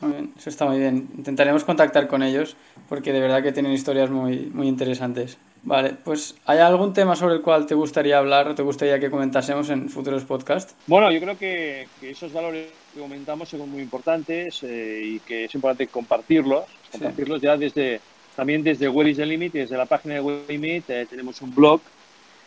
Muy 0.01 0.13
bien, 0.13 0.33
eso 0.35 0.49
está 0.49 0.65
muy 0.65 0.79
bien. 0.79 1.11
Intentaremos 1.19 1.65
contactar 1.65 2.09
con 2.09 2.23
ellos 2.23 2.57
porque 2.89 3.13
de 3.13 3.21
verdad 3.21 3.43
que 3.43 3.53
tienen 3.53 3.73
historias 3.73 4.09
muy, 4.09 4.47
muy 4.47 4.67
interesantes. 4.67 5.37
Vale, 5.63 5.91
pues 6.03 6.37
¿hay 6.47 6.61
algún 6.61 6.95
tema 6.95 7.15
sobre 7.15 7.35
el 7.35 7.43
cual 7.43 7.67
te 7.67 7.75
gustaría 7.75 8.17
hablar 8.17 8.49
o 8.49 8.55
te 8.55 8.63
gustaría 8.63 8.99
que 8.99 9.11
comentásemos 9.11 9.69
en 9.69 9.91
futuros 9.91 10.25
podcasts? 10.25 10.75
Bueno, 10.87 11.13
yo 11.13 11.21
creo 11.21 11.37
que, 11.37 11.87
que 12.01 12.13
esos 12.13 12.33
valores 12.33 12.69
que 12.95 13.01
comentamos 13.01 13.51
son 13.51 13.69
muy 13.69 13.83
importantes 13.83 14.63
eh, 14.63 15.03
y 15.05 15.19
que 15.21 15.45
es 15.45 15.55
importante 15.55 15.87
compartirlos, 15.89 16.65
compartirlos 16.91 17.41
sí. 17.41 17.47
ya 17.47 17.57
desde 17.59 18.01
también 18.37 18.63
desde 18.63 18.89
Where 18.89 19.11
is 19.11 19.17
the 19.17 19.27
Limit, 19.27 19.53
desde 19.53 19.77
la 19.77 19.87
página 19.87 20.15
de 20.15 20.21
Where 20.21 20.45
Limit 20.49 20.89
eh, 20.91 21.07
tenemos 21.09 21.41
un 21.43 21.55
blog 21.55 21.81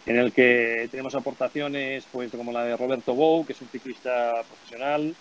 en 0.05 0.17
el 0.17 0.31
que 0.31 0.87
tenemos 0.91 1.15
aportaciones 1.15 2.05
pues 2.11 2.31
como 2.31 2.51
la 2.51 2.63
de 2.63 2.77
Roberto 2.77 3.13
Bou, 3.13 3.45
que 3.45 3.53
es 3.53 3.61
un 3.61 3.67
ciclista 3.67 4.43
profesional, 4.47 5.15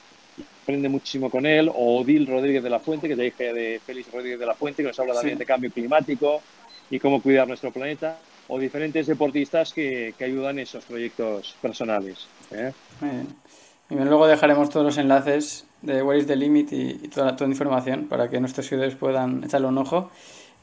aprende 0.62 0.88
muchísimo 0.88 1.30
con 1.30 1.46
él, 1.46 1.70
o 1.74 2.00
Odil 2.00 2.26
Rodríguez 2.26 2.62
de 2.62 2.70
la 2.70 2.80
Fuente, 2.80 3.06
que 3.06 3.12
es 3.12 3.18
la 3.18 3.24
hija 3.24 3.44
de 3.44 3.80
Félix 3.84 4.12
Rodríguez 4.12 4.38
de 4.38 4.46
la 4.46 4.54
Fuente, 4.54 4.82
que 4.82 4.88
nos 4.88 4.98
habla 4.98 5.14
también 5.14 5.36
sí. 5.36 5.40
de 5.40 5.46
cambio 5.46 5.70
climático 5.70 6.42
y 6.90 6.98
cómo 6.98 7.22
cuidar 7.22 7.48
nuestro 7.48 7.70
planeta, 7.70 8.18
o 8.48 8.58
diferentes 8.58 9.06
deportistas 9.06 9.72
que, 9.72 10.14
que 10.18 10.24
ayudan 10.24 10.58
en 10.58 10.64
esos 10.64 10.84
proyectos 10.84 11.56
personales. 11.62 12.26
¿eh? 12.50 12.72
Muy 13.00 13.10
bien. 13.10 13.26
Y 13.90 13.94
bien, 13.94 14.08
luego 14.08 14.26
dejaremos 14.26 14.70
todos 14.70 14.86
los 14.86 14.98
enlaces 14.98 15.66
de 15.82 16.02
Where 16.02 16.20
is 16.20 16.26
the 16.26 16.36
Limit 16.36 16.72
y, 16.72 17.00
y 17.02 17.08
toda, 17.08 17.36
toda 17.36 17.48
la 17.48 17.54
información 17.54 18.06
para 18.06 18.28
que 18.28 18.40
nuestros 18.40 18.66
seguidores 18.66 18.94
puedan 18.96 19.44
echarle 19.44 19.66
un 19.66 19.78
ojo. 19.78 20.10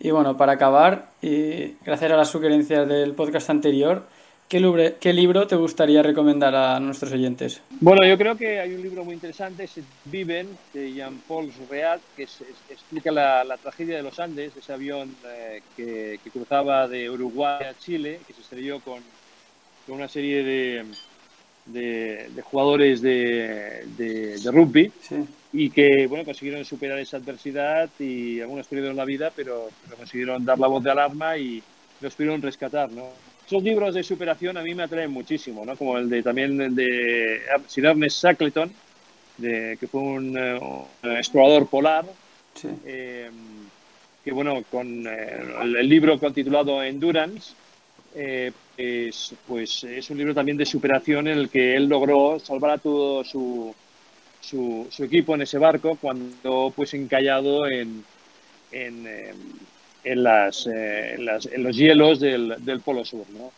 Y 0.04 0.10
bueno, 0.10 0.36
para 0.36 0.54
acabar, 0.54 1.12
y 1.22 1.76
gracias 1.86 2.12
a 2.12 2.18
las 2.18 2.30
sugerencias 2.30 2.88
del 2.88 3.14
podcast 3.14 3.50
anterior, 3.52 4.04
¿Qué 4.50 4.96
¿Qué 5.00 5.14
libro, 5.14 5.48
te 5.48 5.56
gustaría 5.56 6.04
recomendar 6.04 6.54
a 6.54 6.78
nuestros 6.82 7.14
oyentes? 7.14 7.62
Bueno, 7.80 8.06
yo 8.06 8.18
creo 8.18 8.36
que 8.36 8.60
hay 8.60 8.74
un 8.74 8.82
libro 8.82 9.06
muy 9.06 9.14
interesante, 9.14 9.64
es 9.64 9.80
Viven, 10.04 10.58
de 10.74 10.92
Jean-Paul 10.92 11.54
Surreal, 11.54 12.02
que 12.18 12.24
es, 12.24 12.42
es, 12.42 12.58
explica 12.70 13.14
la, 13.14 13.46
la, 13.46 13.56
tragedia 13.56 13.96
de 13.96 14.04
los 14.04 14.20
Andes, 14.20 14.52
ese 14.58 14.74
avión 14.74 15.16
eh, 15.26 15.62
que, 15.78 16.20
que, 16.22 16.32
cruzaba 16.32 16.90
de 16.90 17.10
Uruguay 17.10 17.64
a 17.64 17.80
Chile, 17.80 18.20
que 18.28 18.34
se 18.34 18.42
estrelló 18.42 18.82
con, 18.82 19.00
con 19.88 19.96
una 19.96 20.10
serie 20.10 20.44
de, 20.44 20.86
de, 21.66 22.30
jugadores 22.44 23.02
de, 23.02 23.86
de, 23.98 24.52
rugby 24.52 24.92
y 25.54 25.70
que 25.70 26.08
bueno 26.08 26.26
consiguieron 26.26 26.66
superar 26.66 26.98
esa 27.00 27.18
adversidad 27.18 27.90
y 28.00 28.40
algunos 28.40 28.68
perdieron 28.68 28.96
la 28.96 29.06
vida, 29.06 29.32
pero, 29.36 29.70
consiguieron 29.96 30.46
dar 30.46 30.60
la 30.60 30.68
voz 30.68 30.84
de 30.84 30.92
alarma 30.92 31.38
y 31.38 31.62
los 32.00 32.16
pudieron 32.16 32.42
rescatar. 32.42 32.92
¿no? 32.92 33.10
Esos 33.46 33.64
libros 33.64 33.94
de 33.94 34.04
superación 34.04 34.58
a 34.58 34.64
mí 34.64 34.74
me 34.74 34.84
atraen 34.84 35.12
muchísimo, 35.12 35.66
¿no? 35.66 35.76
como 35.76 35.98
el 35.98 36.10
de 36.10 36.24
también 36.24 36.76
de 36.76 37.42
Sir 37.68 37.86
Ernest 37.86 38.24
Shackleton, 38.24 38.72
de, 39.38 39.78
que 39.80 39.88
fue 39.88 40.02
un, 40.02 40.38
eh, 40.38 40.60
explorador 41.04 41.68
polar. 41.68 42.06
Eh, 42.86 43.30
que 44.24 44.32
bueno, 44.32 44.64
con 44.70 45.08
eh, 45.08 45.40
el 45.64 45.90
libro 45.90 46.18
titulado 46.32 46.84
Endurance, 46.84 47.54
eh, 48.16 48.52
es, 48.82 49.34
pues 49.48 49.84
es 49.84 50.10
un 50.10 50.18
libro 50.18 50.34
también 50.34 50.58
de 50.58 50.66
superación 50.66 51.28
en 51.28 51.38
el 51.38 51.50
que 51.50 51.76
él 51.76 51.88
logró 51.88 52.40
salvar 52.40 52.72
a 52.72 52.78
todo 52.78 53.24
su, 53.24 53.74
su, 54.40 54.88
equipo 55.00 55.36
en 55.36 55.44
ese 55.44 55.58
barco 55.58 55.98
cuando 56.00 56.74
pues 56.76 56.94
encallado 56.94 57.68
en, 57.68 58.04
en, 58.72 59.08
eh, 59.08 59.34
en, 60.04 60.24
las, 60.24 60.68
en, 60.68 61.64
los 61.64 61.76
hielos 61.76 62.20
del, 62.20 62.56
del 62.60 62.82
Polo 62.82 63.06
Sur. 63.06 63.26
¿no? 63.32 63.52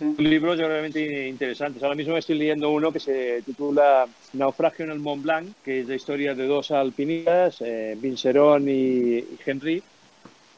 Un 0.00 0.16
libro 0.18 0.54
realmente 0.54 1.28
interesantes. 1.28 1.82
Ahora 1.82 1.94
mismo 1.94 2.16
estoy 2.16 2.38
leyendo 2.38 2.70
uno 2.70 2.90
que 2.90 3.00
se 3.00 3.42
titula 3.42 4.06
Naufragio 4.32 4.86
en 4.86 4.92
el 4.92 4.98
Mont 4.98 5.22
Blanc, 5.22 5.48
que 5.62 5.80
es 5.80 5.88
la 5.88 5.94
historia 5.94 6.34
de 6.34 6.46
dos 6.46 6.70
alpinistas, 6.70 7.60
eh, 7.60 7.96
Vincerón 8.00 8.66
y 8.68 9.22
Henry, 9.44 9.82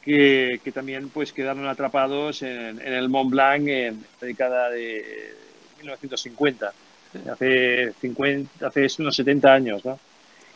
que, 0.03 0.71
también 0.73 1.09
pues 1.09 1.31
quedaron 1.31 1.67
atrapados 1.67 2.41
en, 2.41 2.79
el 2.79 3.09
Mont 3.09 3.31
Blanc 3.31 3.67
en 3.67 4.03
la 4.21 4.27
década 4.27 4.69
de 4.69 5.33
1950, 5.77 6.73
hace, 7.31 7.93
50, 8.01 8.67
hace 8.67 8.87
unos 8.99 9.15
70 9.15 9.53
años, 9.53 9.85
¿no? 9.85 9.99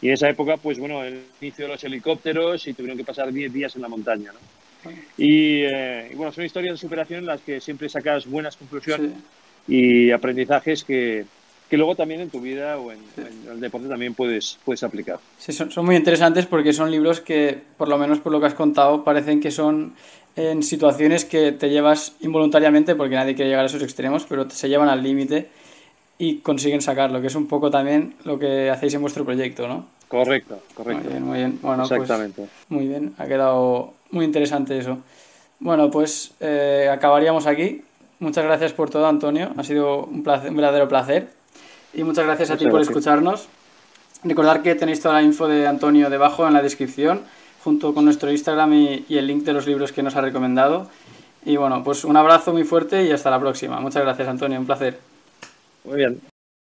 Y 0.02 0.10
en 0.10 0.14
esa 0.14 0.30
época, 0.30 0.58
pues 0.58 0.78
bueno, 0.78 1.04
el 1.04 1.24
inicio 1.42 1.66
de 1.66 1.72
los 1.74 1.84
helicópteros 1.84 2.68
y 2.68 2.74
tuvieron 2.74 2.98
que 2.98 3.04
pasar 3.04 3.32
10 3.32 3.52
días 3.52 3.76
en 3.76 3.82
la 3.82 3.88
montaña, 3.88 4.32
¿no? 4.32 4.92
Y, 5.18 5.64
eh, 5.64 6.10
y, 6.12 6.16
bueno, 6.16 6.32
son 6.32 6.46
historias 6.46 6.76
de 6.76 6.78
superación 6.78 7.22
en 7.22 7.26
las 7.26 7.42
que 7.42 7.60
siempre 7.60 7.90
sacas 7.90 8.28
buenas 8.28 8.56
conclusiones 8.56 9.12
y 9.68 10.12
aprendizajes 10.12 10.84
que, 10.84 11.26
que 11.70 11.78
luego 11.78 11.96
también 11.96 12.22
en 12.22 12.30
tu 12.30 12.40
vida 12.40 12.78
o 12.78 12.92
en, 12.92 13.00
el 13.52 13.60
deporte 13.60 13.88
también 13.88 14.14
puedes, 14.14 14.58
puedes 14.64 14.84
aplicar. 14.84 15.20
Sí, 15.38 15.52
son, 15.52 15.72
son, 15.72 15.86
muy 15.86 15.96
interesantes 15.96 16.46
porque 16.46 16.74
son 16.74 16.92
libros 16.92 17.20
que, 17.20 17.60
por 17.78 17.88
lo 17.88 17.98
menos 17.98 18.20
por 18.20 18.32
lo 18.32 18.40
que 18.40 18.48
has 18.48 18.54
contado, 18.54 19.04
parecen 19.04 19.40
que 19.40 19.52
son 19.52 19.94
en 20.38 20.62
situaciones 20.62 21.26
que 21.26 21.52
te 21.52 21.70
llevas 21.70 22.16
involuntariamente, 22.22 22.96
porque 22.96 23.16
nadie 23.16 23.36
quiere 23.36 23.50
llegar 23.50 23.64
a 23.64 23.68
esos 23.68 23.82
extremos, 23.82 24.26
pero 24.30 24.50
se 24.50 24.70
llevan 24.70 24.88
al 24.88 25.02
límite 25.02 25.50
y 26.20 26.38
consiguen 26.38 26.82
sacarlo, 26.82 27.22
que 27.22 27.28
es 27.28 27.36
un 27.36 27.48
poco 27.48 27.70
también 27.70 28.16
lo 28.24 28.38
que 28.38 28.70
hacéis 28.70 28.94
en 28.94 29.02
vuestro 29.02 29.26
proyecto, 29.26 29.68
¿no? 29.68 29.88
Correcto, 30.08 30.62
correcto. 30.74 31.04
Muy 31.04 31.12
bien, 31.12 31.24
muy 31.24 31.38
bien. 31.38 31.60
Bueno, 31.62 31.84
pues, 31.88 32.02
Exactamente. 32.02 32.48
muy 32.70 32.88
bien, 32.88 33.14
ha 33.18 33.26
quedado 33.26 33.94
muy 34.12 34.26
interesante 34.26 34.78
eso. 34.78 35.00
Bueno, 35.60 35.90
pues 35.90 36.32
eh, 36.40 36.88
acabaríamos 36.92 37.48
aquí. 37.48 37.82
Muchas 38.20 38.46
gracias 38.46 38.74
por 38.74 38.90
todo, 38.90 39.08
Antonio. 39.08 39.52
Ha 39.58 39.64
sido 39.64 40.06
un, 40.06 40.24
placer, 40.24 40.52
un 40.52 40.58
verdadero 40.58 40.88
placer. 40.88 41.30
Y 41.94 42.04
muchas 42.04 42.26
gracias 42.26 42.52
a 42.52 42.58
ti 42.58 42.68
por 42.68 42.82
escucharnos. 42.82 43.48
Recordar 44.24 44.62
que 44.62 44.76
tenéis 44.76 45.02
toda 45.02 45.16
la 45.16 45.24
info 45.24 45.48
de 45.48 45.68
Antonio 45.68 46.10
debajo 46.10 46.48
en 46.48 46.54
la 46.54 46.62
descripción, 46.62 47.22
junto 47.64 47.94
con 47.94 48.06
nuestro 48.06 48.32
Instagram 48.32 48.74
y, 48.74 49.06
y 49.08 49.18
el 49.18 49.28
link 49.28 49.44
de 49.44 49.54
los 49.54 49.66
libros 49.68 49.92
que 49.92 50.04
nos 50.04 50.16
ha 50.16 50.22
recomendado. 50.22 50.90
Y 51.46 51.56
bueno, 51.56 51.84
pues 51.84 52.04
un 52.04 52.18
abrazo 52.18 52.52
muy 52.52 52.64
fuerte 52.64 53.06
y 53.06 53.12
hasta 53.12 53.30
la 53.30 53.40
próxima. 53.40 53.80
Muchas 53.80 54.04
gracias, 54.04 54.28
Antonio. 54.28 54.60
Un 54.60 54.66
placer. 54.66 55.00
Muy 55.86 55.98
bien. 55.98 56.37